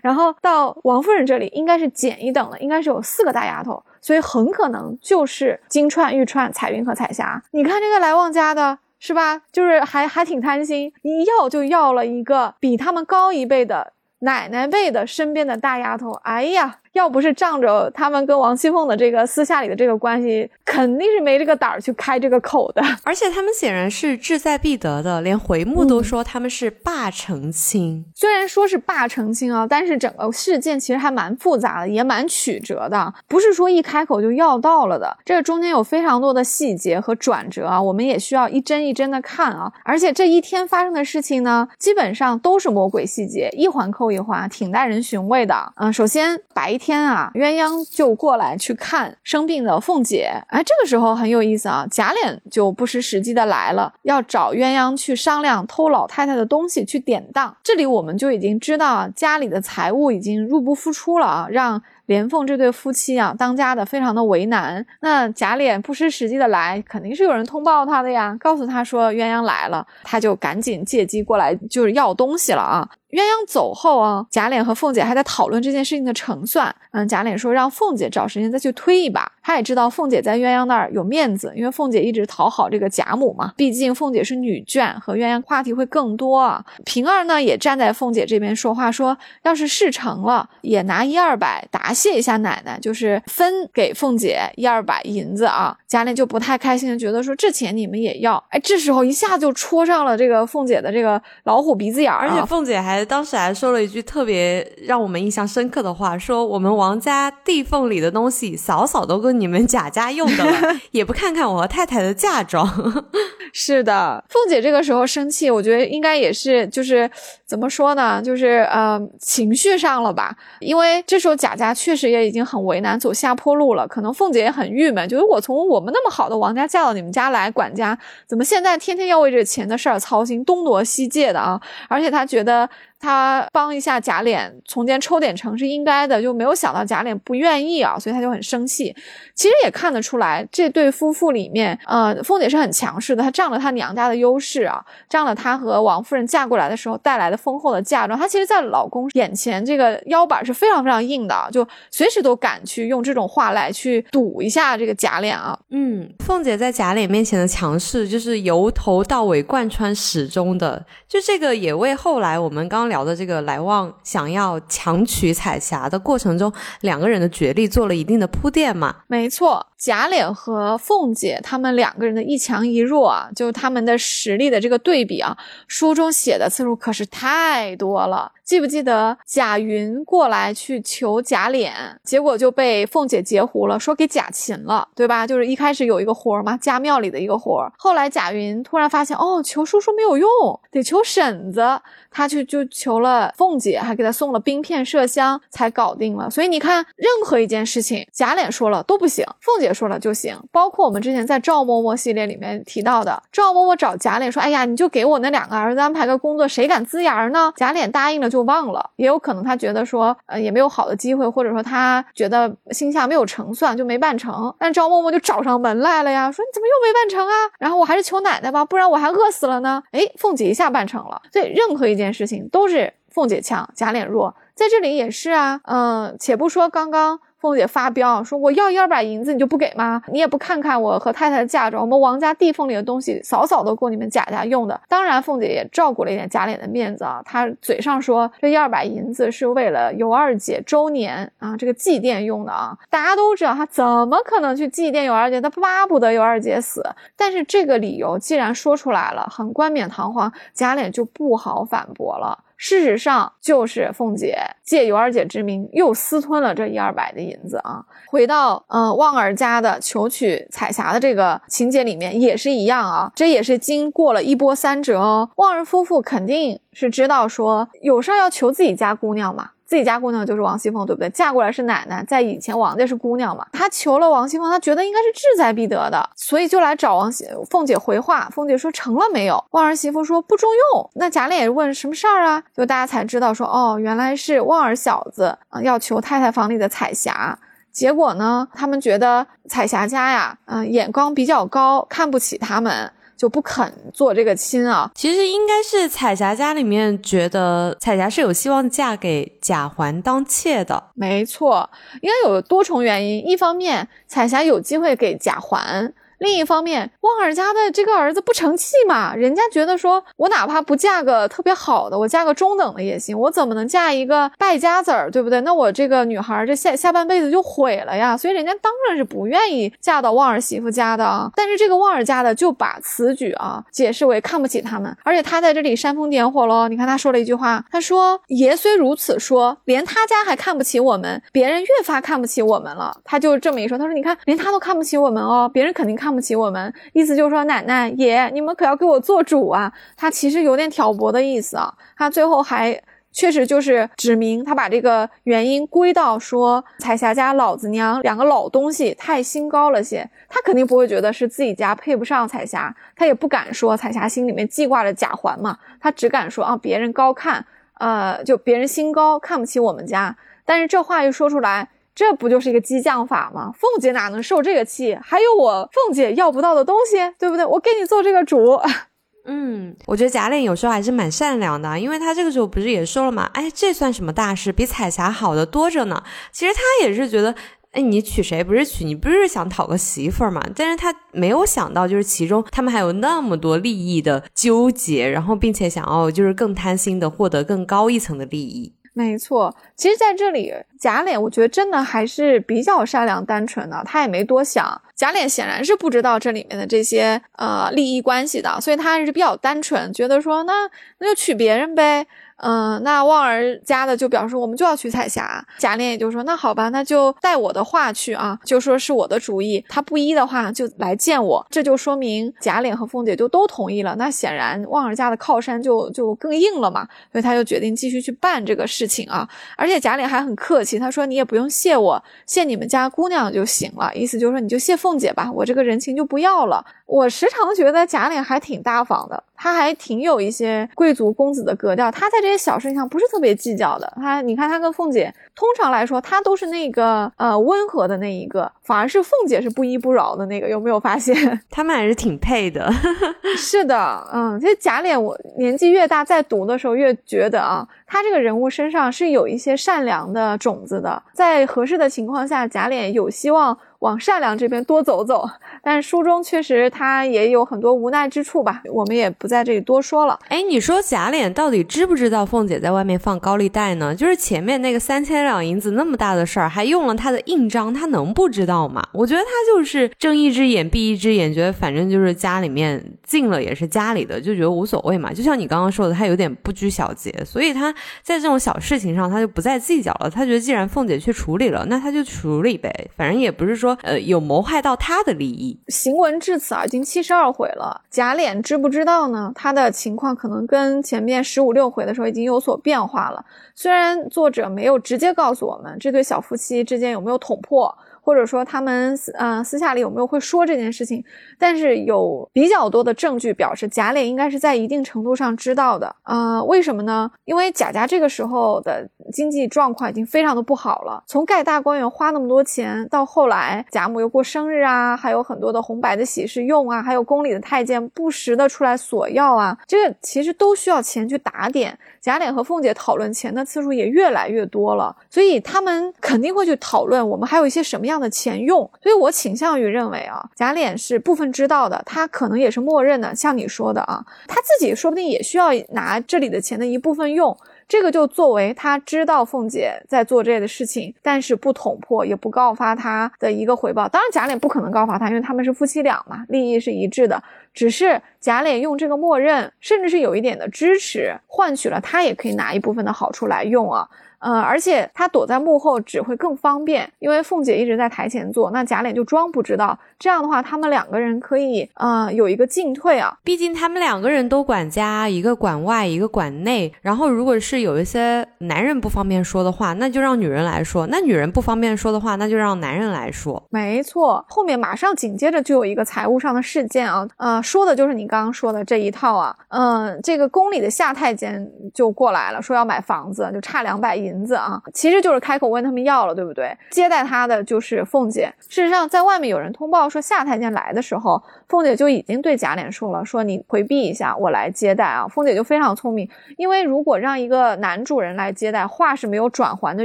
[0.03, 7.43] 然后到王夫人这里应该是减一等了，应该是有四个大丫头，所以很可能就是金钏、玉钏、彩云和彩霞。
[7.53, 8.79] 你看这个来旺家的。
[9.01, 9.43] 是吧？
[9.51, 16.13] 就是还还挺贪心，一要就要了一个比他们高一辈的奶奶辈的身边的大丫头。
[16.23, 16.80] 哎呀！
[16.93, 22.83] 要不是仗着他们跟王熙凤的这个私下里的这个关系，肯定是没这个胆儿去开这个口的。
[23.05, 28.05] 而且他们显然是志在必得的，连回目都说他们是霸成亲。
[28.17, 35.17] 虽然说是霸成亲啊，但是整个事件其实还蛮复杂的，也蛮曲折的，不是说一开口就要到了的。
[35.25, 39.73] 这个中间有非常多的细节和转折啊，我们也需要一帧一帧的看啊。
[39.85, 45.73] 而且这一天发生的事情呢，基本上都是魔鬼细节，一环扣一环，挺耐人寻味的。
[45.77, 46.80] 嗯，首先白。
[46.81, 50.33] 天啊，鸳鸯就过来去看生病的凤姐。
[50.49, 57.55] 哎，这个时候很有意思啊，贾琏就不失时机的来了，要找鸳鸯去商量偷老太太的东西去典当。
[57.63, 61.83] 这里我们就已经知道家里的财物已经入不敷出了啊，让。
[62.11, 64.85] 莲凤这对夫妻啊，当家的非常的为难。
[65.01, 72.89] 那贾琏不失时机的来，肯定是有人通报他的呀，告诉他说鸳鸯来了，他就赶紧借机过来，就是要东西了啊。
[73.11, 76.73] 鸳鸯走后啊，贾琏和凤姐还在讨论这件事情的成算。
[76.93, 79.31] 嗯，贾琏说让凤姐找时间再去推一把。
[79.43, 83.53] 他也知道凤姐在鸳鸯那儿有面子，因为凤姐一直讨好这个贾母嘛。
[83.57, 86.65] 毕竟凤姐是女眷，和鸳鸯话题会更多啊。
[86.85, 95.77] 平儿呢也站在凤姐这边说话，说要是事成了，也拿一二百答谢一下奶奶，就是分给凤姐一二百银子啊。
[95.89, 98.41] 贾琏就不太开心的觉得说这钱你们也要。
[98.51, 109.41] 哎，这时候一下就戳上了这个凤姐的这个老虎鼻子眼儿，而且凤姐还当时还说了一句特别让我们印象深刻的话，说我们王家地缝里的东西嫂嫂都跟。
[109.41, 110.53] 你们贾家用的了，
[110.93, 112.69] 也不看看我和太太的嫁妆。
[113.55, 117.11] 是的，凤姐这个时候生气，我觉得应该也是，就是
[117.47, 120.37] 怎么说呢，就是呃情绪上了吧。
[120.59, 123.89] 因为这时候贾家确实也已经很为难，走下坡路了。
[123.89, 131.59] 可能凤姐也很郁闷，就是我从我们那么好的王家嫁到你们家来管家，怎么现在天天要为这钱的事儿操心，东挪西借的啊？
[131.89, 132.69] 而且她觉得。
[133.01, 138.95] 他帮一下贾琏，从前抽点成是应该的，就没有想到贾琏不愿意啊，所以他就很生气。
[139.35, 155.59] 其实也看得出来，这对夫妇里面，呃，凤姐是很强势的，她仗着她娘家的优势啊，仗着她和王夫人嫁过来的时候带来的丰厚的嫁妆，她其实在老公眼前这个腰板是非常非常硬的，就随时都敢去用这种话来去堵一下这个贾琏啊。
[155.71, 162.90] 嗯，凤姐在贾琏面前的强势，就是由头到尾贯穿始终的，就这个也为后来我们刚。
[162.91, 168.97] 聊的这个来旺想要强取彩霞的过程中，两个人的角力做了一定的铺垫嘛？
[169.07, 175.35] 没错，贾琏和凤姐他们两个人的一强一弱啊，就他们的实力的这个对比啊，
[175.67, 178.31] 书中写的次数可是太多了。
[178.45, 181.71] 记不记得贾云过来去求贾琏，
[182.03, 185.25] 结果就被凤姐截胡了，说给贾琴了，对吧？
[185.25, 187.73] 就是一开始有一个活儿嘛，家庙里的一个活儿。
[187.79, 190.29] 后来贾云突然发现，哦，求叔叔没有用，
[190.73, 196.29] 得求婶子，他去就求了凤姐，还给他送了冰片麝香，才搞定了。
[196.29, 200.37] 所以你看，任何一件事情，贾琏说了都不行，凤姐说了就行。
[200.53, 207.53] 包括我们之前在赵嬷嬷系列里面提到的，赵嬷嬷找贾琏说，哎呀，你就给我那两个儿子安排个工作，谁敢呲牙呢？
[207.57, 208.41] 贾琏答应了就。
[208.51, 214.53] 忘了，也有可能他觉得说，呃，也没有好的机会，或者说他觉得心下没有成算，就没办成。
[214.59, 217.35] 但赵嬷嬷就找上门来了呀，说你怎么又没办成啊？
[217.59, 219.81] 然后我还是求奶奶吧，不然我还饿死了呢。
[219.93, 221.21] 哎，凤姐一下办成了。
[221.31, 225.61] 所以任何一件事情都是凤姐强，贾琏弱，在这里也是啊。
[225.65, 227.21] 嗯，且不说刚刚。
[227.41, 230.03] 凤姐发飙说：“我要一二百银子，你就不给吗？
[230.13, 234.79] 你也不看看我和太太的嫁妆，我们王家地缝里的东西，嫂嫂都够你们贾家用的。
[234.89, 237.23] 当然，凤姐也照顾了一点贾琏的面子啊。
[237.25, 242.77] 她嘴上说这一二百银子是为了尤二姐周年啊，这个祭奠用的啊。
[242.91, 245.41] 大家都知道，她怎么可能去祭奠尤二姐？
[245.41, 246.85] 她巴不得尤二姐死。
[247.17, 257.83] 但是这个理由既然说出来了，很冠冕堂皇，贾琏就不好反驳了。”事实上，就是凤姐借尤二姐之名，又私吞了这一二百的银子啊。
[258.09, 263.11] 回到嗯旺儿家的求娶彩霞的这个情节里面，也是一样啊。
[263.17, 265.31] 这也是经过了一波三折哦。
[265.37, 269.53] 旺儿夫妇肯定是知道说有事儿要求自己家姑娘嘛。
[269.71, 271.09] 自己家姑娘就是王熙凤，对不对？
[271.11, 273.47] 嫁过来是奶奶，在以前王家是姑娘嘛。
[273.53, 278.29] 她求了王熙凤，她觉得应该是志在必得的，所以就来找王熙凤姐回话。
[278.33, 279.45] 凤姐说成了没有？
[279.53, 280.91] 旺儿媳妇说不中用。
[280.95, 282.43] 那贾琏也问什么事儿啊？
[282.53, 287.39] 就大家才知道说哦，原来是旺儿小子啊要求太太房里的彩霞。
[287.71, 292.93] 结果呢，他们觉得彩霞家呀，嗯，眼光比较高，看不起他们。
[293.21, 294.91] 就不肯做这个亲啊！
[294.95, 301.69] 其实应该是彩霞家里面觉得彩霞是有希望嫁给贾环当妾的，没错，
[302.01, 303.29] 应该有多重原因。
[303.29, 305.93] 一方面，彩霞有机会给贾环。
[306.21, 309.15] 另一方面，旺儿家的这个儿子不成器嘛？
[309.15, 313.19] 人家觉得说，我哪怕不嫁个特别好的，我嫁个中等的也行。
[313.19, 315.41] 我怎么能嫁一个败家子儿，对不对？
[315.41, 318.15] 那我这个女孩这下下半辈子就毁了呀！
[318.15, 321.31] 所以人家当然是不愿意嫁到旺儿媳妇家的啊。
[321.35, 326.69] 但是这个旺儿家的就把此举啊解释为看不起他们，而且他在这里煽风点火喽。
[326.69, 339.73] 你看他说了一句话，他说：“爷虽如此说，连他家还看不起我们，别人越发看不起我们了。”他就这么一说，他说：“你看，连他都看不起我们哦，别人肯定看。”看不起我们，意思就是说，奶奶爷，你们可要给我做主啊！
[339.97, 341.73] 他其实有点挑拨的意思啊。
[341.97, 342.83] 他最后还
[343.13, 350.11] 确实就是指明，他把这个原因归到说彩霞家老子娘两个老东西太心高了些。
[350.29, 357.47] 他肯定不会觉得是自己家配不上彩霞，他也不敢说彩霞心里面记挂着贾环嘛，他只敢说啊，别人高看，
[357.79, 360.17] 呃，就别人心高看不起我们家。
[360.45, 361.69] 但是这话一说出来。
[362.01, 363.53] 这不就是一个激将法吗？
[363.53, 364.97] 凤姐哪能受这个气？
[365.03, 367.45] 还有我凤姐要不到的东西，对不对？
[367.45, 368.59] 我给你做这个主。
[369.29, 374.51] 嗯，我觉得贾琏有时候还是蛮善良的，因为他这个时候不是也说了嘛，哎，这算什么大事？
[374.51, 376.03] 比彩霞好的多着呢。
[376.33, 377.35] 其实他也是觉得，
[377.73, 380.43] 哎，你娶谁不是娶，你不是想讨个媳妇儿嘛？
[380.57, 388.73] 但是他没有想到，就是其中他们还有那么多利益的纠结，然后并且想要就是更贪心的获得更高一层的利益。
[388.93, 394.81] 没错，其实在这里，贾琏我觉得真的还是比较善良单纯的，他也没多想。
[394.97, 400.69] 贾琏显然是不知道这里面的这些呃利益关系的，所以他还是比较单纯，觉得说那
[400.99, 402.07] 那就娶别人呗。
[402.43, 413.95] 嗯，那旺儿家的就表示我们就要娶彩霞，贾琏也就说那好吧，那就带我的话去啊，就说是我的主意，他不依的话就来见我，这就说明贾琏和凤姐就都同意了。
[413.97, 419.29] 那显然旺儿家的靠山就就更硬了嘛，所以他就决定继续去办这个事情啊。
[419.57, 426.65] 而且贾琏还很客气，他说你也不用谢我，谢你们家姑娘就行了，意思就是说你就谢凤姐吧，我这个人情就不要了。
[426.91, 433.93] 我时常觉得贾琏还挺大方的，他还挺有一些贵族公子的格调，他在这些小事情上不是特别计较的。
[433.95, 441.17] 他，你看他跟凤姐，通常来说，他都是那个呃温和的那一个，反而是凤姐是不依不饶的那个，有没有发现？
[441.49, 442.71] 他们还是挺配的。
[443.39, 453.57] 是的，嗯，这贾琏，我年纪越大，在读的时候越觉得啊，他这个人物身上是有一些善良的种子的，在合适的情况下，贾琏有希望。
[453.81, 455.27] 往善良这边多走走。
[455.63, 460.19] 但是书中确实他也有很多无奈之处吧，我们也不在这里多说了。
[460.29, 463.95] 哎，你说贾琏到底知不知道凤姐在外面放高利贷呢？
[463.95, 468.83] 就是前面那个三千两银子那么大的事儿，还用了他的印章，他能不知道吗？
[468.93, 475.13] 我觉得他就是睁一只眼闭一只眼，觉得反正就是家里面进了也是家里的，就觉得无所谓嘛。
[475.13, 477.73] 就像你刚刚说的，他有点不拘小节，所以他
[478.03, 480.11] 在这种小事情上他就不再计较了。
[480.11, 485.59] 他觉得既然凤姐去处理了，那他就处理呗，反正也不是说呃有谋害到他的利益。
[485.69, 487.81] 行文至此啊，已经七十二回了。
[487.91, 489.33] 贾琏知不知道呢？
[489.35, 493.25] 他的情况可能跟前面十五六回的时候已经有所变化了。
[493.55, 497.77] 虽然作者没有直接告诉我们这对小夫妻之间有没有捅破。
[498.11, 501.05] 或者说他们私呃私下里有没有会说这件事情？
[501.39, 506.43] 但是有比较多的证据表示贾琏应该是在一定程度上知道的呃？
[506.47, 507.09] 为什么呢？
[507.25, 521.79] 因为贾家这个时候的经济状况已经非常的不好了，从盖大观园花那么多钱，到后来贾母又过生日啊，还有很多的红白的喜事用啊，还有宫里的太监不时的出来索要啊，这个其实都需要钱去打点。
[522.01, 528.59] 贾琏和凤姐讨论钱的次数也越来越多了，所以他们肯定会去讨论我们还有一些什么样的钱用。
[528.83, 533.15] 所以我倾向于认为啊，贾琏是部分知道的，他可能也是默认的。
[533.15, 537.37] 像你说的啊，他自己说不定也需要拿这里的钱的一部分用。
[537.69, 543.87] 这个就作为他知道凤姐在做这类的事情，但是不捅破也不告发他的一个回报。
[543.89, 547.23] 当然，贾琏不可能告发他，因为他们是夫妻俩嘛，利益是一致的。
[547.55, 553.89] 只是贾琏用这个默认，甚至是有一点的支持，换取了他也可以拿一部分的好处来用啊。
[554.21, 559.79] 呃，而且他躲在幕后只会更方便，因为凤姐一直在台前做，那贾琏就装不知道。
[559.99, 563.17] 这样的话，他们两个人可以呃有一个进退啊。
[563.25, 566.73] 毕竟他们两个人都管家，一个管外，一个管内。
[566.81, 573.43] 然后如果是有一些男人不方便说的话，那就让女人来说；那女人不方便说的话，那就让男人来说。
[573.51, 579.35] 没错，后面马上紧接着就有一个财务上的事件啊，呃，说的就是你刚刚说的这一套啊。
[579.49, 584.10] 嗯，这个宫里的下太监就过来了，说要买房子，就差两百银。
[584.11, 586.55] 银子啊，其实就是开口问他们要了，对不对？
[586.71, 588.33] 接待他的就是凤姐。
[588.49, 595.07] 事实上，在外面有人通报说夏太监来的时候，凤姐就已经对贾琏说了，说你回避一下，我来接待啊。
[595.09, 599.85] 凤姐就非常聪明，因为如果让一个男主人来接待，话是没有转还的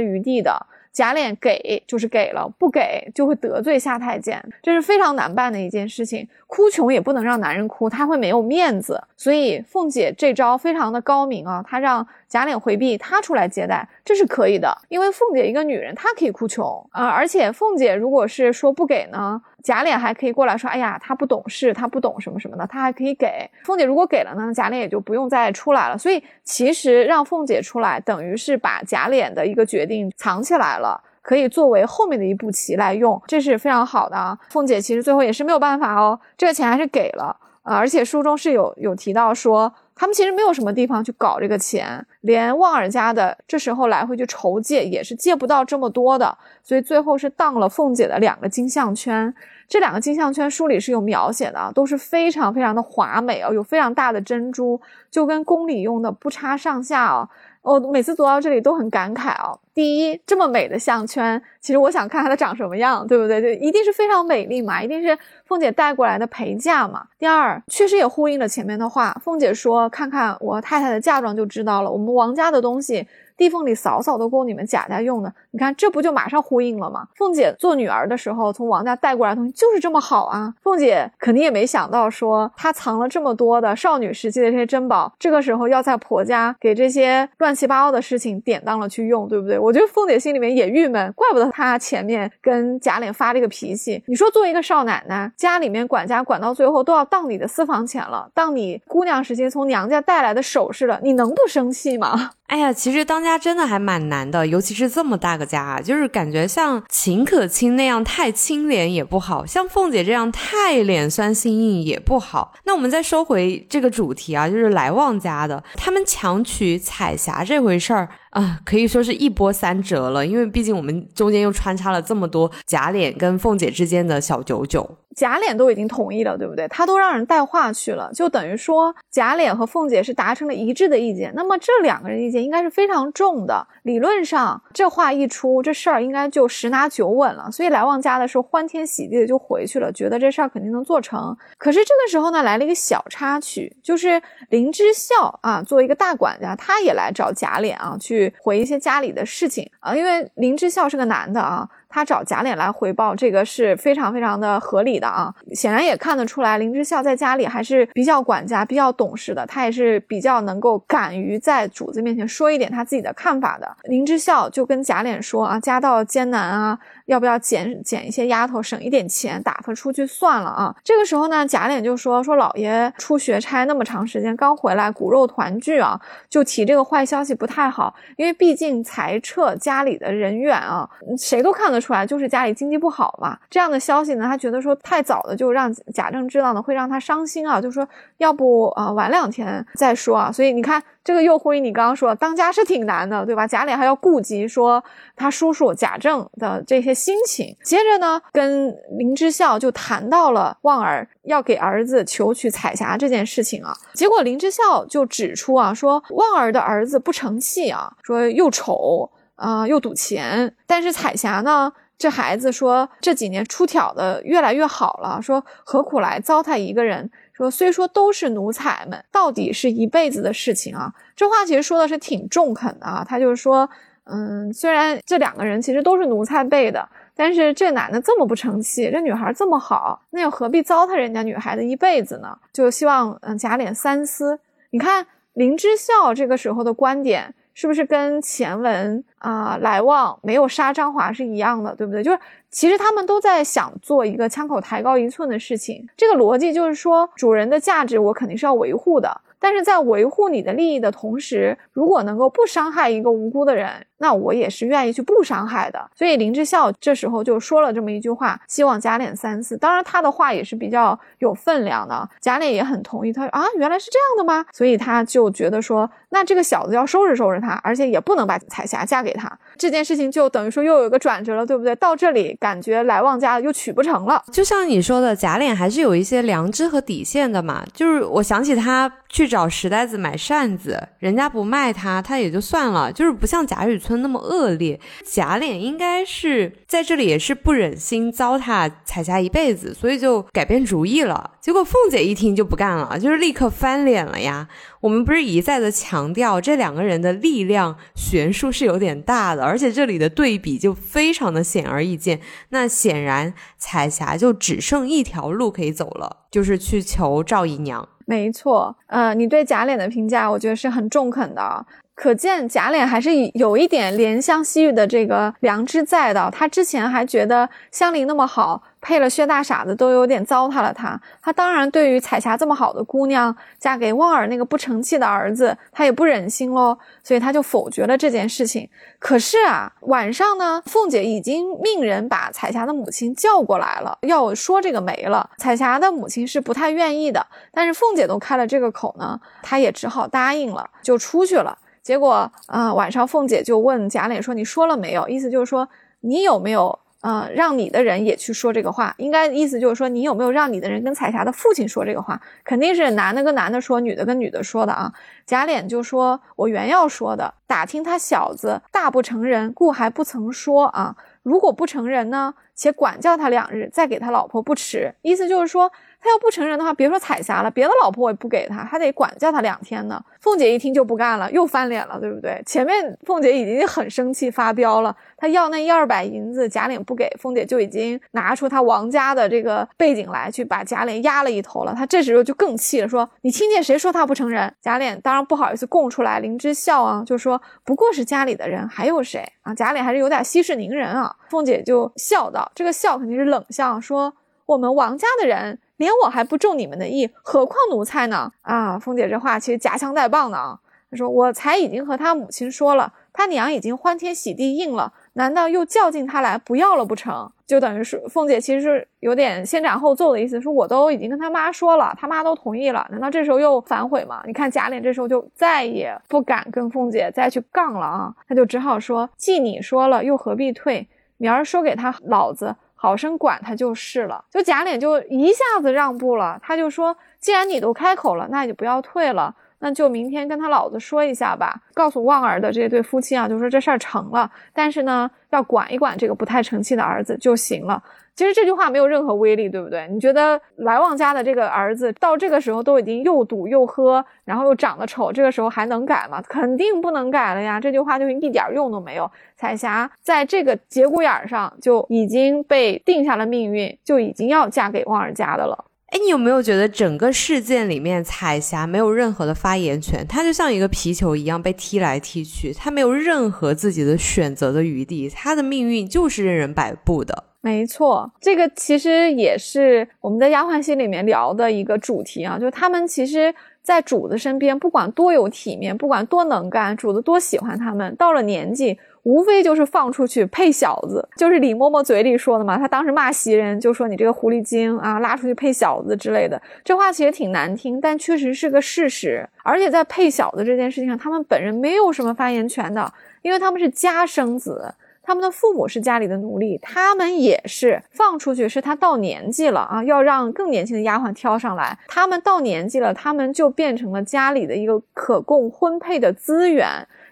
[0.00, 0.66] 余地的。
[0.96, 6.26] 贾琏给就是给了，不给就会得罪夏太监，这是非常难办的一件事情。
[6.46, 8.98] 哭穷也不能让男人哭，他会没有面子。
[9.14, 14.74] 所以凤姐这招非常的高明啊，她让贾琏回避，她出来接待，这是可以的。
[14.88, 19.42] 因为凤姐一个女人，她可以哭穷啊，而且凤姐如果是说不给呢？
[19.66, 23.84] 贾琏还可以过来说：“哎呀，他不懂事，他不懂什么什么的，他还可以给凤姐。
[23.84, 25.98] 如果给了呢，贾琏也就不用再出来了。
[25.98, 34.38] 所以其实让凤姐出来，等于是把贾琏的一个决定藏起来了，可以作为后面的一步棋来用，这是非常好的啊。
[34.50, 49.34] 凤姐其实最后也是没有办法哦，这个钱还是给了啊，而且书中是有有提到说。”他们其实没有什么地方去搞这个钱，连旺儿家的这时候来回去筹借也是借不到这么多的，所以最后是当了凤姐的两个金项圈。
[49.66, 54.80] 这两个金项圈书里是有描写的，都是非常非常的华美哦，有非常大的珍珠，
[55.10, 57.28] 就跟宫里用的不差上下哦。
[57.66, 59.58] 我每次读到这里都很感慨哦。
[59.74, 63.42] 第一，这么美的项圈，其实我想看看它长什么样，对不对？
[63.42, 67.04] 就一定是非常美丽嘛，一定是凤姐带过来的陪嫁嘛。
[67.18, 73.04] 第二，确实也呼应了前面的话，凤姐说：“看看我太太的嫁妆就知道了，我们王家的东西。”
[73.36, 77.06] 地缝里扫扫都够你们贾家用的，你看这不就马上呼应了吗？
[77.14, 80.52] 凤姐做女儿的时候从王家带过来的东西就是这么好啊！
[80.62, 89.58] 凤姐肯定也没想到说她藏了这么多的少女时期的这些珍宝，这个时候要在婆家给这些乱七八糟的事情典当了去用，对不对？
[89.58, 94.02] 我觉得凤姐心里面也郁闷，怪不得她前面跟贾琏发这个脾气。
[94.06, 102.30] 你说作为一个少奶奶，家里面管家管到最后都要当你的私房钱了，当你姑娘时期从娘家带来的首饰了，你能不生气吗？
[102.46, 112.54] 哎呀，其实当家真的还蛮难的，尤其是这么大个家，就是感觉像秦可卿那样太清廉也不好，像凤姐这样太脸酸心硬也不好。
[112.64, 124.98] 那我们再收回这个主题啊，就是来旺家的，他们强娶彩霞这回事儿啊，可以说是一波三折了，因为毕竟我们中间又穿插了这么多贾琏跟凤姐之间的小九九。
[125.16, 126.68] 贾琏都已经同意了，对不对？
[126.68, 131.32] 他都让人带话去了，就等于说贾琏和凤姐是达成了一致的意见。
[131.34, 137.50] 那么这两个人意见应该是非常重的，理论上这话一出，这事儿应该就十拿九稳了。
[137.50, 141.34] 所以来旺家的时候欢天喜地的就回去了，觉得这事儿肯定能做成。
[141.56, 144.20] 可是这个时候呢，来了一个小插曲，就是
[144.50, 151.68] 林之孝啊，作为一个大管家，他也来找贾琏啊，去回一些家里的事情啊，因为林志孝是个男的啊。
[151.88, 155.32] 他找贾琏来回报，这个是非常非常的合理的啊。
[155.52, 159.46] 显然也看得出来，林之孝在家里还是比较管家、比较懂事的。
[159.46, 163.76] 他也是比较能够敢于在主子面前说一点他自己的看法的。
[163.84, 166.78] 林之孝就跟贾琏说啊，家道艰难啊。
[167.06, 170.74] 要不要捡捡一些丫头，省一点钱，打发出去算了啊？
[170.82, 183.38] 这个时候呢，贾琏就说说老爷出学差那么长时间，刚回来，骨肉团聚啊，就提这个坏消息不太好，因为毕竟裁撤家里的人员啊，谁都看得出出来，就是家里经济不好嘛。
[183.48, 190.32] 这样的消息呢，他觉得说太早的就让贾政知道呢，会让他伤心啊，就说要不啊晚两天再说啊。
[190.32, 190.82] 所以你看。
[191.06, 193.46] 这个又呼应你刚刚说，当家是挺难的，对吧？
[193.46, 194.82] 贾琏还要顾及说
[195.14, 197.56] 他叔叔贾政的这些心情。
[197.62, 203.72] 接着呢，跟林之孝就谈到了旺儿要给儿子求娶彩霞这件事情啊。
[203.94, 210.54] 结果林之孝就指出啊，说旺儿的儿子不成器啊，说又丑啊又赌钱。
[210.66, 217.10] 但是彩霞呢，这孩子说这几年出挑的越来越好了，说何苦来糟蹋一个人？
[217.32, 220.92] 说虽说都是奴才们，到底是一辈子的事情啊。
[221.14, 223.04] 这话其实说的是挺中肯的啊。
[223.06, 223.68] 他就是说，
[224.04, 232.38] 嗯，虽然这两个人其实都是奴才辈的，但是这男的这么不成器，这女孩这么好，那又何必糟蹋人家女孩子一辈子呢？
[232.54, 234.40] 就希望嗯贾琏三思。
[234.70, 237.34] 你看林之孝这个时候的观点。
[237.56, 242.02] 是不是跟前文啊来往没有杀张华是一样的，对不对？
[242.02, 242.18] 就是
[242.50, 249.22] 其实他们都在想做一个枪口抬高一寸的事情，这个逻辑就是说主人的价值我肯定是要维护的。
[249.38, 255.90] 但是在维护你的利益的同时，如果能够不伤害一个无辜的人，那我也是愿意去不伤害的。
[255.94, 259.56] 所以林之孝这时候就说了这么一句话，希望贾琏三思。
[259.56, 263.12] 当然他的话也是比较有分量的，贾琏也很同意。
[263.12, 264.44] 他说啊，原来是这样的吗？
[264.52, 269.30] 所以他就觉得说，那这个小子要收拾收拾他，而且也不能把彩霞嫁给他。
[269.56, 271.74] 这件事情就等于说又有一个转折了，对不对？
[271.76, 274.22] 到这里感觉来旺家又娶不成了。
[274.32, 277.64] 就像你说的，贾琏还是有一些良知和底线的嘛。
[277.72, 282.92] 就是我想起他去找石呆子买扇子，人家不卖他，他也就算了。
[282.92, 284.80] 就是不像贾雨村那么恶劣。
[285.04, 291.32] 贾琏应该是在这里也是不忍心糟蹋彩霞一辈子，所以就改变主意了。
[291.40, 294.48] 结果凤姐一听就不干了，就是立刻翻脸了呀。
[294.80, 302.20] 我们不是一再的强调这两个人的力量悬殊是有点大的，而且这里的对比就非常的显而易见。
[302.50, 307.88] 那显然彩霞就只剩一条路可以走了，就是去求赵姨娘。
[308.08, 311.66] 没错，呃，你对贾琏的评价，我觉得是很中肯的。
[311.96, 316.30] 可见贾琏还是有一点怜香惜玉的这个良知在的。
[316.30, 321.00] 他之前还觉得香菱那么好，配了薛大傻子都有点糟蹋了他。
[321.22, 328.68] 他当然对于彩霞这么好的姑娘嫁给旺儿那个不成器的儿子，他也不忍心喽，所以他就否决了这件事情。
[328.98, 335.30] 可是啊，晚上呢，凤姐已经命人把彩霞的母亲叫过来了，要说这个媒了。
[335.38, 341.56] 彩霞的母亲是不太愿意的，但是凤姐都开了这个口呢，她也只好答应了，就出去了。
[341.86, 345.68] 结果啊，晚上凤姐就问贾琏说：“你说了没有？”意思就是说，
[346.00, 348.92] 你有没有呃让你的人也去说这个话？
[348.98, 352.20] 应该意思就是说，你有没有让你的人跟彩霞的父亲说这个话？
[352.42, 354.92] 肯定是男的跟男的说，女的跟女的说的啊。
[355.26, 360.96] 贾琏就说：“我原要说的，打听他小子大不成人，故还不曾说啊。
[361.22, 365.70] 如果不成人呢，且管教他两日，再给他老婆不迟。”意思就是说。
[366.06, 370.00] 他要不成人的话，别说彩霞了，别的老婆我也不给他，还得管教他两天呢。
[370.20, 372.40] 凤姐一听就不干了，又翻脸了，对不对？
[372.46, 381.74] 前面凤姐已经很生气发飙了，她要那一二百银子，贾琏不给，凤姐就已经拿出她王家的这个背景来，去把贾琏压了一头了。
[381.74, 391.16] 她这时候就更气了，说：“你听见谁说他不成人？”贾琏当然不好意思供出来，林之孝啊，就说：“不过是家里的人，还有谁啊？”贾琏还是有点息事宁人啊。
[391.28, 394.14] 凤姐就笑道：“这个笑肯定是冷笑，说
[394.46, 398.32] 我们王家的人。”连我还不中你们的意，何况奴才呢？
[398.42, 400.58] 啊，凤姐这话其实夹枪带棒的啊。
[400.88, 407.28] 她说：“我才已经和他母亲说了，他娘已经欢天喜地应了，难道又叫进他来不要了不成？
[407.44, 414.22] 就等于是凤姐其实是有点先斩后奏的意思，说我都已经跟他妈说了，他妈都同意了，难道这时候又反悔吗？
[414.28, 420.86] 你看贾琏这时候就再也不敢跟凤姐再去杠了啊，他就只好说：既你说了，又何必退？
[421.16, 422.54] 明儿说给他老子。”
[422.86, 424.24] 好生管他就是了。
[424.30, 437.82] 就贾琏就一下子让步了，他就说：“既然你都开口了，那你就不要退了。”那就明天跟他老子说一下吧，告诉旺儿的这对夫妻啊，就说这事儿成了，但是呢，要管一管这个不太成器的儿子就行了。
[438.14, 439.86] 其实这句话没有任何威力，对不对？
[439.92, 446.22] 你觉得来旺家的这个儿子到这个时候都已经又赌又喝，然后又长得丑，这个时候还能改吗？
[446.26, 447.60] 肯定不能改了呀！
[447.60, 449.10] 这句话就是一点用都没有。
[449.36, 455.66] 彩霞在这个节骨眼上就已经被定下了命运，就已经要嫁给旺儿家的了。
[455.88, 460.04] 哎，你有没有觉得整个事件里面彩霞没有任何的发言权？
[460.08, 467.24] 她就像一个皮球一样被踢来踢去，她没有任何自己的选择的余地，她的命运就是任人摆布的。
[467.40, 473.32] 没错，这个其实也是我们在丫鬟戏里面聊的一个主题啊，就他们其实，
[473.66, 478.78] 在主子身边，不管多有体面，不管多能干，主子多喜欢他们，到了年纪。
[479.02, 482.58] 无非就是放出去配小子，就是李嬷嬷嘴里说的嘛。
[482.58, 486.40] 她当时骂袭人，就说你这个狐狸精啊，拉出去配小子之类的。
[486.64, 489.28] 这话其实挺难听，但确实是个事实。
[489.44, 492.92] 而且在配小子这件事情上，他们本人没有什么发言权的，
[493.22, 494.74] 因为他们是家生子，
[495.06, 501.78] 他们的父母是家里的奴隶，他们也是放出去，是他到年纪了啊，要让更年轻的丫鬟挑上来。
[501.86, 506.66] 他们到年纪了，他们就变成了家里的一个可供婚配的资源。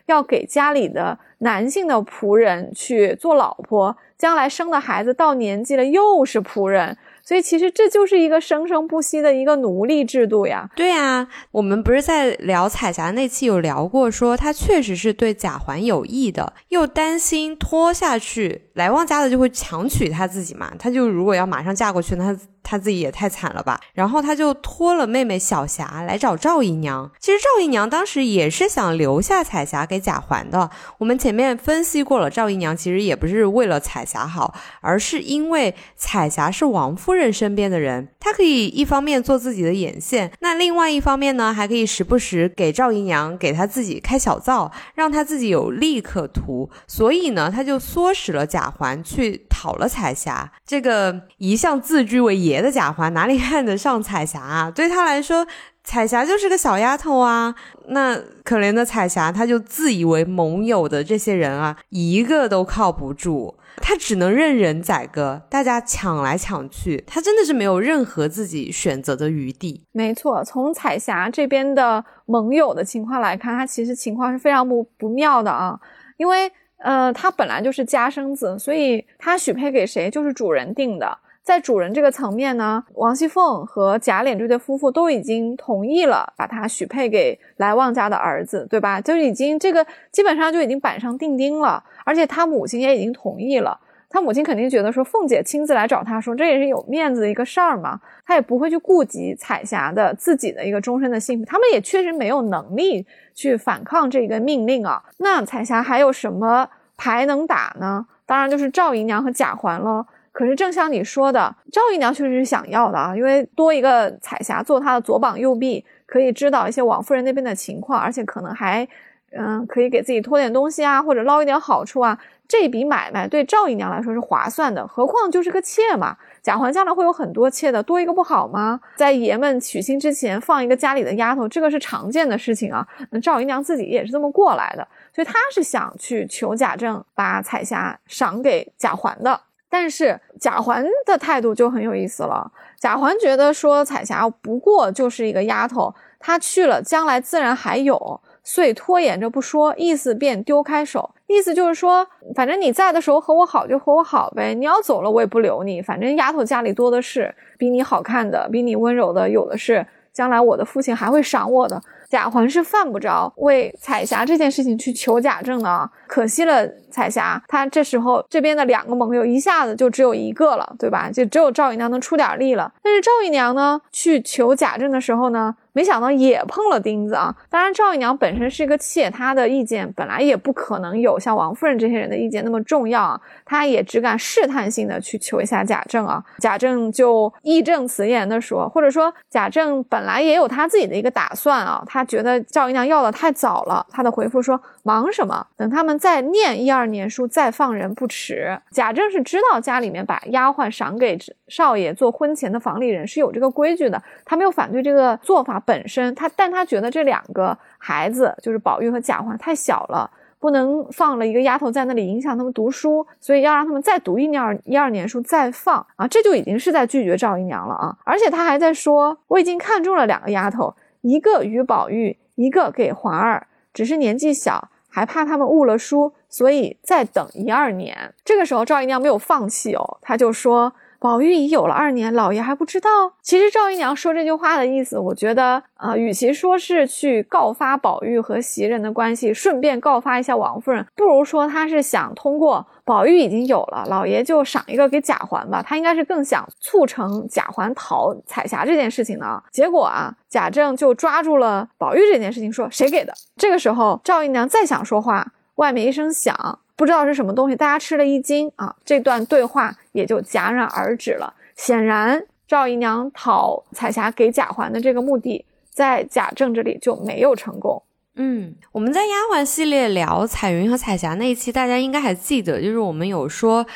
[0.06, 10.68] 要给家里的男性的仆人去做老婆，将来生的孩子到年纪了又是仆人，所以其实这就是一个生生不息的一个奴隶制度呀。
[10.76, 22.24] 对啊，我们不是在聊彩霞那期有聊过，说她确实是对贾环有意的，又担心拖下去来旺家的就会强娶她自己嘛，她就如果要马上嫁过去，那。
[22.24, 27.12] 他他自己也太惨了吧，然后他就托了妹妹小霞来找赵姨娘。
[27.20, 30.70] 其实赵姨娘当时也是想留下彩霞给贾环的。
[30.98, 46.70] 我们前面分析过了，赵姨娘其实也不是为了彩霞好，而是因为彩霞是王夫人身边的人，她可以一方面做自己的眼线，那另外一方面呢，还可以时不时给赵姨娘给她自己开小灶，让她自己有利可图。
[46.86, 50.50] 所以呢，他就唆使了贾环去讨了彩霞。
[50.66, 52.53] 这个一向自居为爷。
[52.54, 54.70] 别的贾环哪里看得上彩霞啊？
[54.70, 55.44] 对他来说，
[55.82, 57.52] 彩霞就是个小丫头啊。
[57.88, 69.84] 那可怜的彩霞，她就自以为盟友的这些人啊，一个都靠不住，她只能任人宰割，大家抢来抢去，她真的是没有任何自己选择的余地。
[69.90, 75.76] 没错，从彩霞这边的盟友的情况来看，她其实情况是非常不不妙的啊，
[76.18, 76.48] 因为
[76.78, 81.18] 呃，她本来就是家生子，所以她许配给谁就是主人定的。
[81.44, 88.98] 在主人这个层面呢，王熙凤和贾琏这对夫妇都已经同意了，把他许配给来旺家的儿子，对吧？
[88.98, 93.78] 就已经这个基本上就已经板上钉钉了，而且他母亲也已经同意了。
[94.08, 101.44] 他母亲肯定觉得说，凤姐亲自来找他说，这也是有面子的一个事儿嘛，他也不会去顾及彩霞的自己的一个终身的幸福。
[101.44, 105.02] 他们也确实没有能力去反抗这个命令啊。
[105.18, 106.66] 那彩霞还有什么
[106.96, 108.06] 牌能打呢？
[108.24, 110.06] 当然就是赵姨娘和贾环了。
[110.34, 118.86] 可是正像你说的，赵姨娘确实是想要的啊，因为多一个彩霞做她的左膀右臂，可以知道一些王夫人那边的情况，而且可能还，
[119.30, 122.18] 嗯，可以给自己托点东西啊，或者捞一点好处啊。
[122.48, 126.16] 这笔买卖对赵姨娘来说是划算的，何况就是个妾嘛。
[126.42, 128.80] 贾环将来会有很多妾的，多一个不好吗？
[128.96, 132.86] 在爷们娶亲之前放一个家里的丫头，这个是常见的事情啊。
[133.10, 139.40] 那赵姨娘自己也是这么过来的，所以她是想去求贾政把彩霞赏给贾环的。
[139.74, 142.48] 但是贾环的态度就很有意思了。
[142.78, 152.06] 贾环觉得说彩霞不过就是一个丫头，她去了将来自然还有，遂拖延着不说，意思便丢开手，意思就是说，
[152.36, 161.82] 反正你在的时候和我好就和我好呗，你要走了我也不留你，反正丫头家里多的是，比你好看的，比你温柔的有的是，将来我的父亲还会赏我的。
[162.14, 171.10] 贾环是犯不着为彩霞这件事情去求贾政的啊，可惜了彩霞，她这时候这边的两个盟友一下子就只有一个了，对吧？
[171.10, 172.72] 就只有赵姨娘能出点力了。
[172.84, 175.56] 但是赵姨娘呢，去求贾政的时候呢？
[175.74, 177.34] 没想到也碰了钉子啊！
[177.50, 183.20] 当然，赵姨娘本身是一个妾，她的意见本来也不可能有像王夫人这些人的意见那么重要啊。
[183.44, 186.22] 她也只敢试探性的去求一下贾政啊。
[186.38, 191.82] 贾政就义正辞严的说，或者说贾政本来也有他自己的一个打算啊。
[191.86, 195.46] 他觉得赵姨娘要的太早了，他的回复说：“忙什么？
[195.56, 201.18] 等他们再念一二年书，再放人不迟。”贾政是知道家里面把丫鬟赏给
[201.48, 205.58] 少爷做婚前的房里人是有这个规矩的，他没有反对这个做法。
[205.58, 217.96] 本身他，但他觉得这两个孩子就是宝玉和贾环太小了，不能放了一个丫头在那里影响他们读书，所以要让他们再读一年一二年书再放啊，这就已经是在拒绝赵姨娘了啊！
[218.04, 228.14] 而且他还在说，我已经看中了两个丫头，一个与宝玉，一个给环儿，只是年纪小，还怕他们误了书，所以再等一二年。
[228.24, 230.72] 这个时候赵姨娘没有放弃哦，她就说。
[231.00, 232.88] 宝玉已有了二年，老爷还不知道。
[233.20, 245.62] 其实赵姨娘说这句话的意思，我觉得啊，与其说是去告发宝玉和袭人的关系，顺便告发一下王夫人，不如说她是想通过宝玉已经有了，老爷就赏一个给贾环吧。
[245.62, 249.42] 他应该是更想促成贾环讨彩霞这件事情的。
[249.50, 253.14] 结果啊，贾政就抓住了宝玉这件事情，说谁给的？
[253.36, 256.58] 这个时候赵姨娘再想说话，外面一声响。
[256.76, 258.74] 不知道是什么东西，大家吃了一惊啊！
[258.84, 261.32] 这段对话也就戛然而止了。
[261.54, 267.80] 显然，赵姨娘讨彩霞给贾环的这个目的，在贾政这里就没有成功。
[268.16, 273.66] 嗯，我们在丫鬟系列聊彩云和彩霞那一期，大家应该还记得，就是我们有说。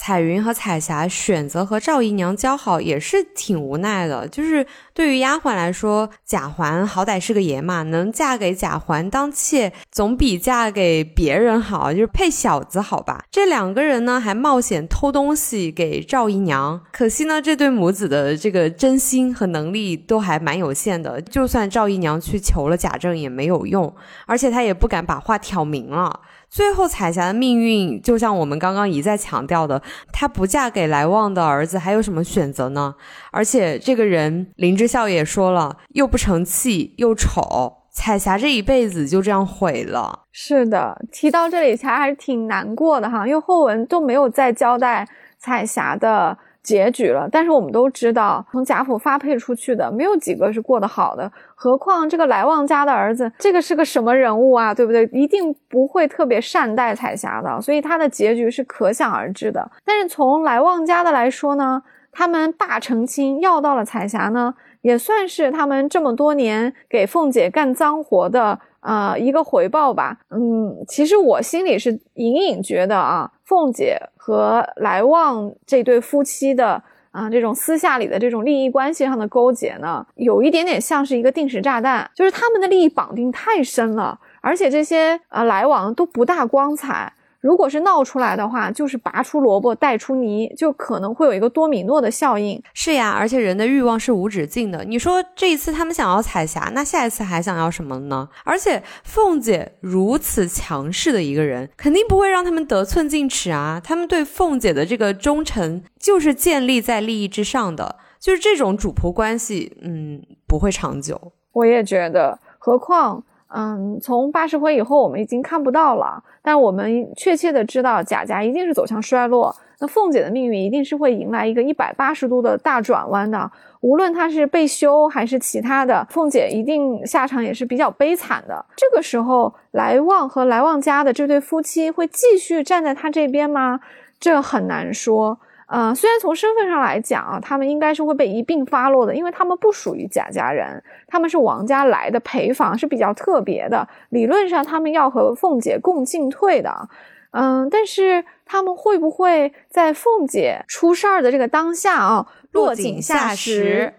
[0.00, 13.26] 彩云和彩霞选择和赵姨娘交好也是挺无奈的，就是对于丫鬟来说，贾环好歹是个爷嘛，能嫁给贾环当妾，总比嫁给别人好，就是配小子好吧？
[13.30, 23.94] 这两个人呢，还冒险偷东西给赵姨娘，可惜呢，这对母子的这个真心和能力都还蛮有限的，就算赵姨娘去求了贾政也没有用，
[24.24, 26.20] 而且她也不敢把话挑明了。
[26.50, 29.80] 最后，彩霞的命运就像我们刚刚一再强调的，
[30.12, 32.96] 她不嫁给来旺的儿子，还有什么选择呢？
[33.30, 40.24] 而且这个人林之孝也说了，又不成器，又丑，彩霞这一辈子就这样毁了。
[40.32, 45.06] 是的，提到这里，其实还是挺难过的哈，因为后文都没有再交代
[45.38, 46.36] 彩霞的。
[46.62, 55.04] 结局了，但是我们都知道，从贾府发配出去的没有几个是过得好的，何况这个来旺家的儿子，这个是个什么人物啊，对不对？
[55.12, 59.70] 一定不会特别善待彩霞的，所以他的结局是可想而知的。
[59.84, 61.82] 但是从来旺家的来说呢，
[62.12, 68.58] 他们爸成亲要到了彩霞呢，也算是他们这么多年给凤姐干脏活的。
[68.80, 70.18] 啊，一个回报吧。
[70.30, 87.12] 嗯，其实我心里是隐隐觉得啊，凤姐和来旺这对夫妻的啊，这种私下里的这种利益关系上的勾结呢，有一点点像是一个定时炸弹，就是他们的利益绑定太深了，而且这些啊来往都不大光彩。
[87.40, 92.62] 如果是闹出来的话，就是拔出萝卜带出泥，就可能会有一个多米诺的效应。
[92.74, 94.84] 是呀，而且人的欲望是无止境的。
[94.84, 98.28] 你说这一次他们想要彩霞，那下一次还想要什么呢？
[98.44, 103.80] 而且凤姐如此强势的一个人，肯定不会让他们得寸进尺啊。
[103.82, 111.32] 他们对凤姐的这个忠诚，就是建立在利益之上的，就是这种主仆关系，嗯，不会长久。
[111.52, 113.24] 我也觉得，何况。
[113.52, 116.22] 嗯，从八十回以后，我们已经看不到了。
[116.42, 119.54] 但我们确切的知道，贾家一定是走向衰落。
[119.80, 123.50] 那凤姐的命运一定是会迎来一个一百八十度的大转弯的。
[123.80, 128.64] 无论她是被休还是其他的，凤姐一定下场也是比较悲惨的。
[128.76, 133.80] 这个时候，来旺和来旺家的这对夫妻会继续站在他这边吗？
[134.20, 135.38] 这很难说。
[135.70, 143.86] 呃，虽然从身份上来讲啊，他们应该是会被一并发落的，因为他们不属于贾家人，他们是王家来的陪房，是比较特别的。
[144.08, 146.88] 理论上，他们要和凤姐共进退的。
[147.30, 153.94] 嗯，但是他们会不会在凤姐出事儿的这个当下啊，落井下石？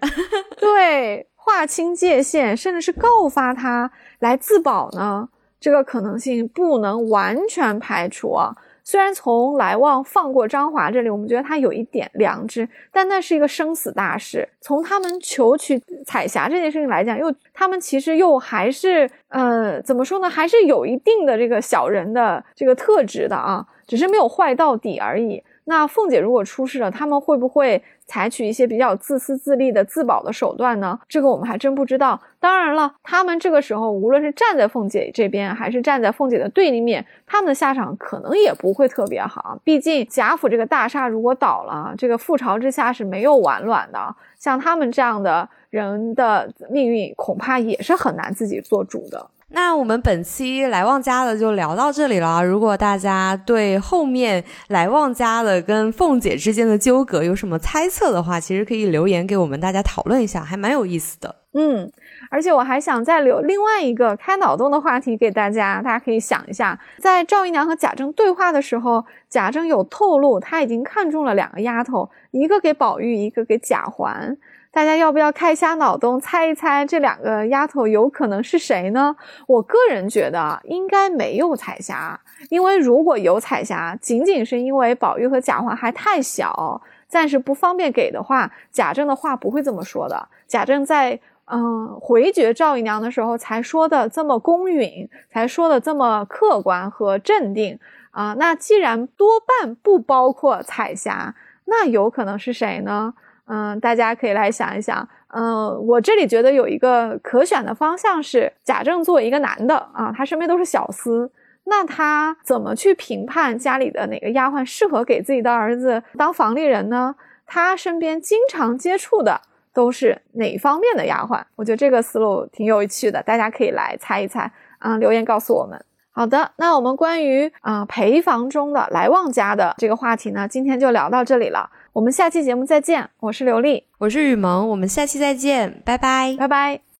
[0.59, 5.29] 对，划清界限，甚至是告发他来自保呢？
[5.61, 8.53] 这个可能性不能完全排除啊。
[8.83, 14.47] 虽然从来旺放过张华这里，我们觉得他有一点良知，但那是一个生死大事。
[14.59, 20.29] 从他们求取彩霞这件事情来讲，又他们其实又还是呃，怎么说呢？
[20.29, 25.43] 还是有一定的这个小人的这个特质的啊，只是没有坏到底而已。
[25.65, 27.81] 那凤姐如果出事了，他们会不会
[28.11, 30.99] 采取一些比较自私自利的自保的手段呢？
[31.07, 32.19] 这个我们还真不知道。
[32.41, 39.57] 当然了，他们这个时候无论是站在凤姐这边，还是站在凤姐的对立面，他们的下场可能也不会特别好。
[39.63, 44.13] 毕竟贾府这个大厦如果倒了，这个覆巢之下是没有完卵的。
[44.37, 49.25] 像他们这样的人的命运，恐怕也是很难自己做主的。
[49.53, 52.41] 那我们本期来旺家的就聊到这里了。
[52.41, 61.35] 如果大家对后面来旺家的跟凤姐之间的纠葛有什么猜测的话，其实可以留言给我们大家讨论一下，还蛮有意思的。
[61.53, 61.91] 嗯，
[62.29, 74.37] 而且我还想再留另外一个开脑洞的话题给大家，大家可以想一下，在赵姨娘和贾政对话的时候，贾政有透露他已经看中了两个丫头，一个给宝玉，一个给贾环。
[74.71, 79.13] 大家要不要开一下脑洞，猜一猜这两个丫头有可能是谁呢？
[79.45, 82.17] 我个人觉得应该没有彩霞，
[82.49, 90.29] 因为如果有彩霞，仅仅是因为宝玉和贾环还太小，暂时不方便给的话，贾政的话不会这么说的。
[90.47, 97.77] 贾政在嗯回绝赵姨娘的时候，才说的这么公允，才说的这么客观和镇定
[98.11, 98.33] 啊。
[98.39, 103.13] 那既然多半不包括彩霞，那有可能是谁呢？
[103.53, 105.05] 嗯，大家可以来想一想。
[105.27, 111.29] 嗯，我这里觉得有一个可选的方向是，贾政作为一个男的啊，他身边都是小厮，
[111.65, 117.13] 那他怎么去评判家里的哪个丫鬟适合给自己的儿子当房里人呢？
[117.45, 119.41] 他身边经常接触的
[119.73, 121.43] 都是哪方面的丫鬟？
[121.57, 124.49] 我觉得这个思路挺有趣的，大家可以来猜一猜
[124.79, 125.77] 啊，留言告诉我们。
[126.13, 131.69] 好的，那我们关于啊陪房中的来旺家的这个话题呢，今天就聊到这里了。
[131.93, 136.90] 我们下期节目再见，我是刘丽，我是雨萌，我们下期再见，拜拜，拜拜。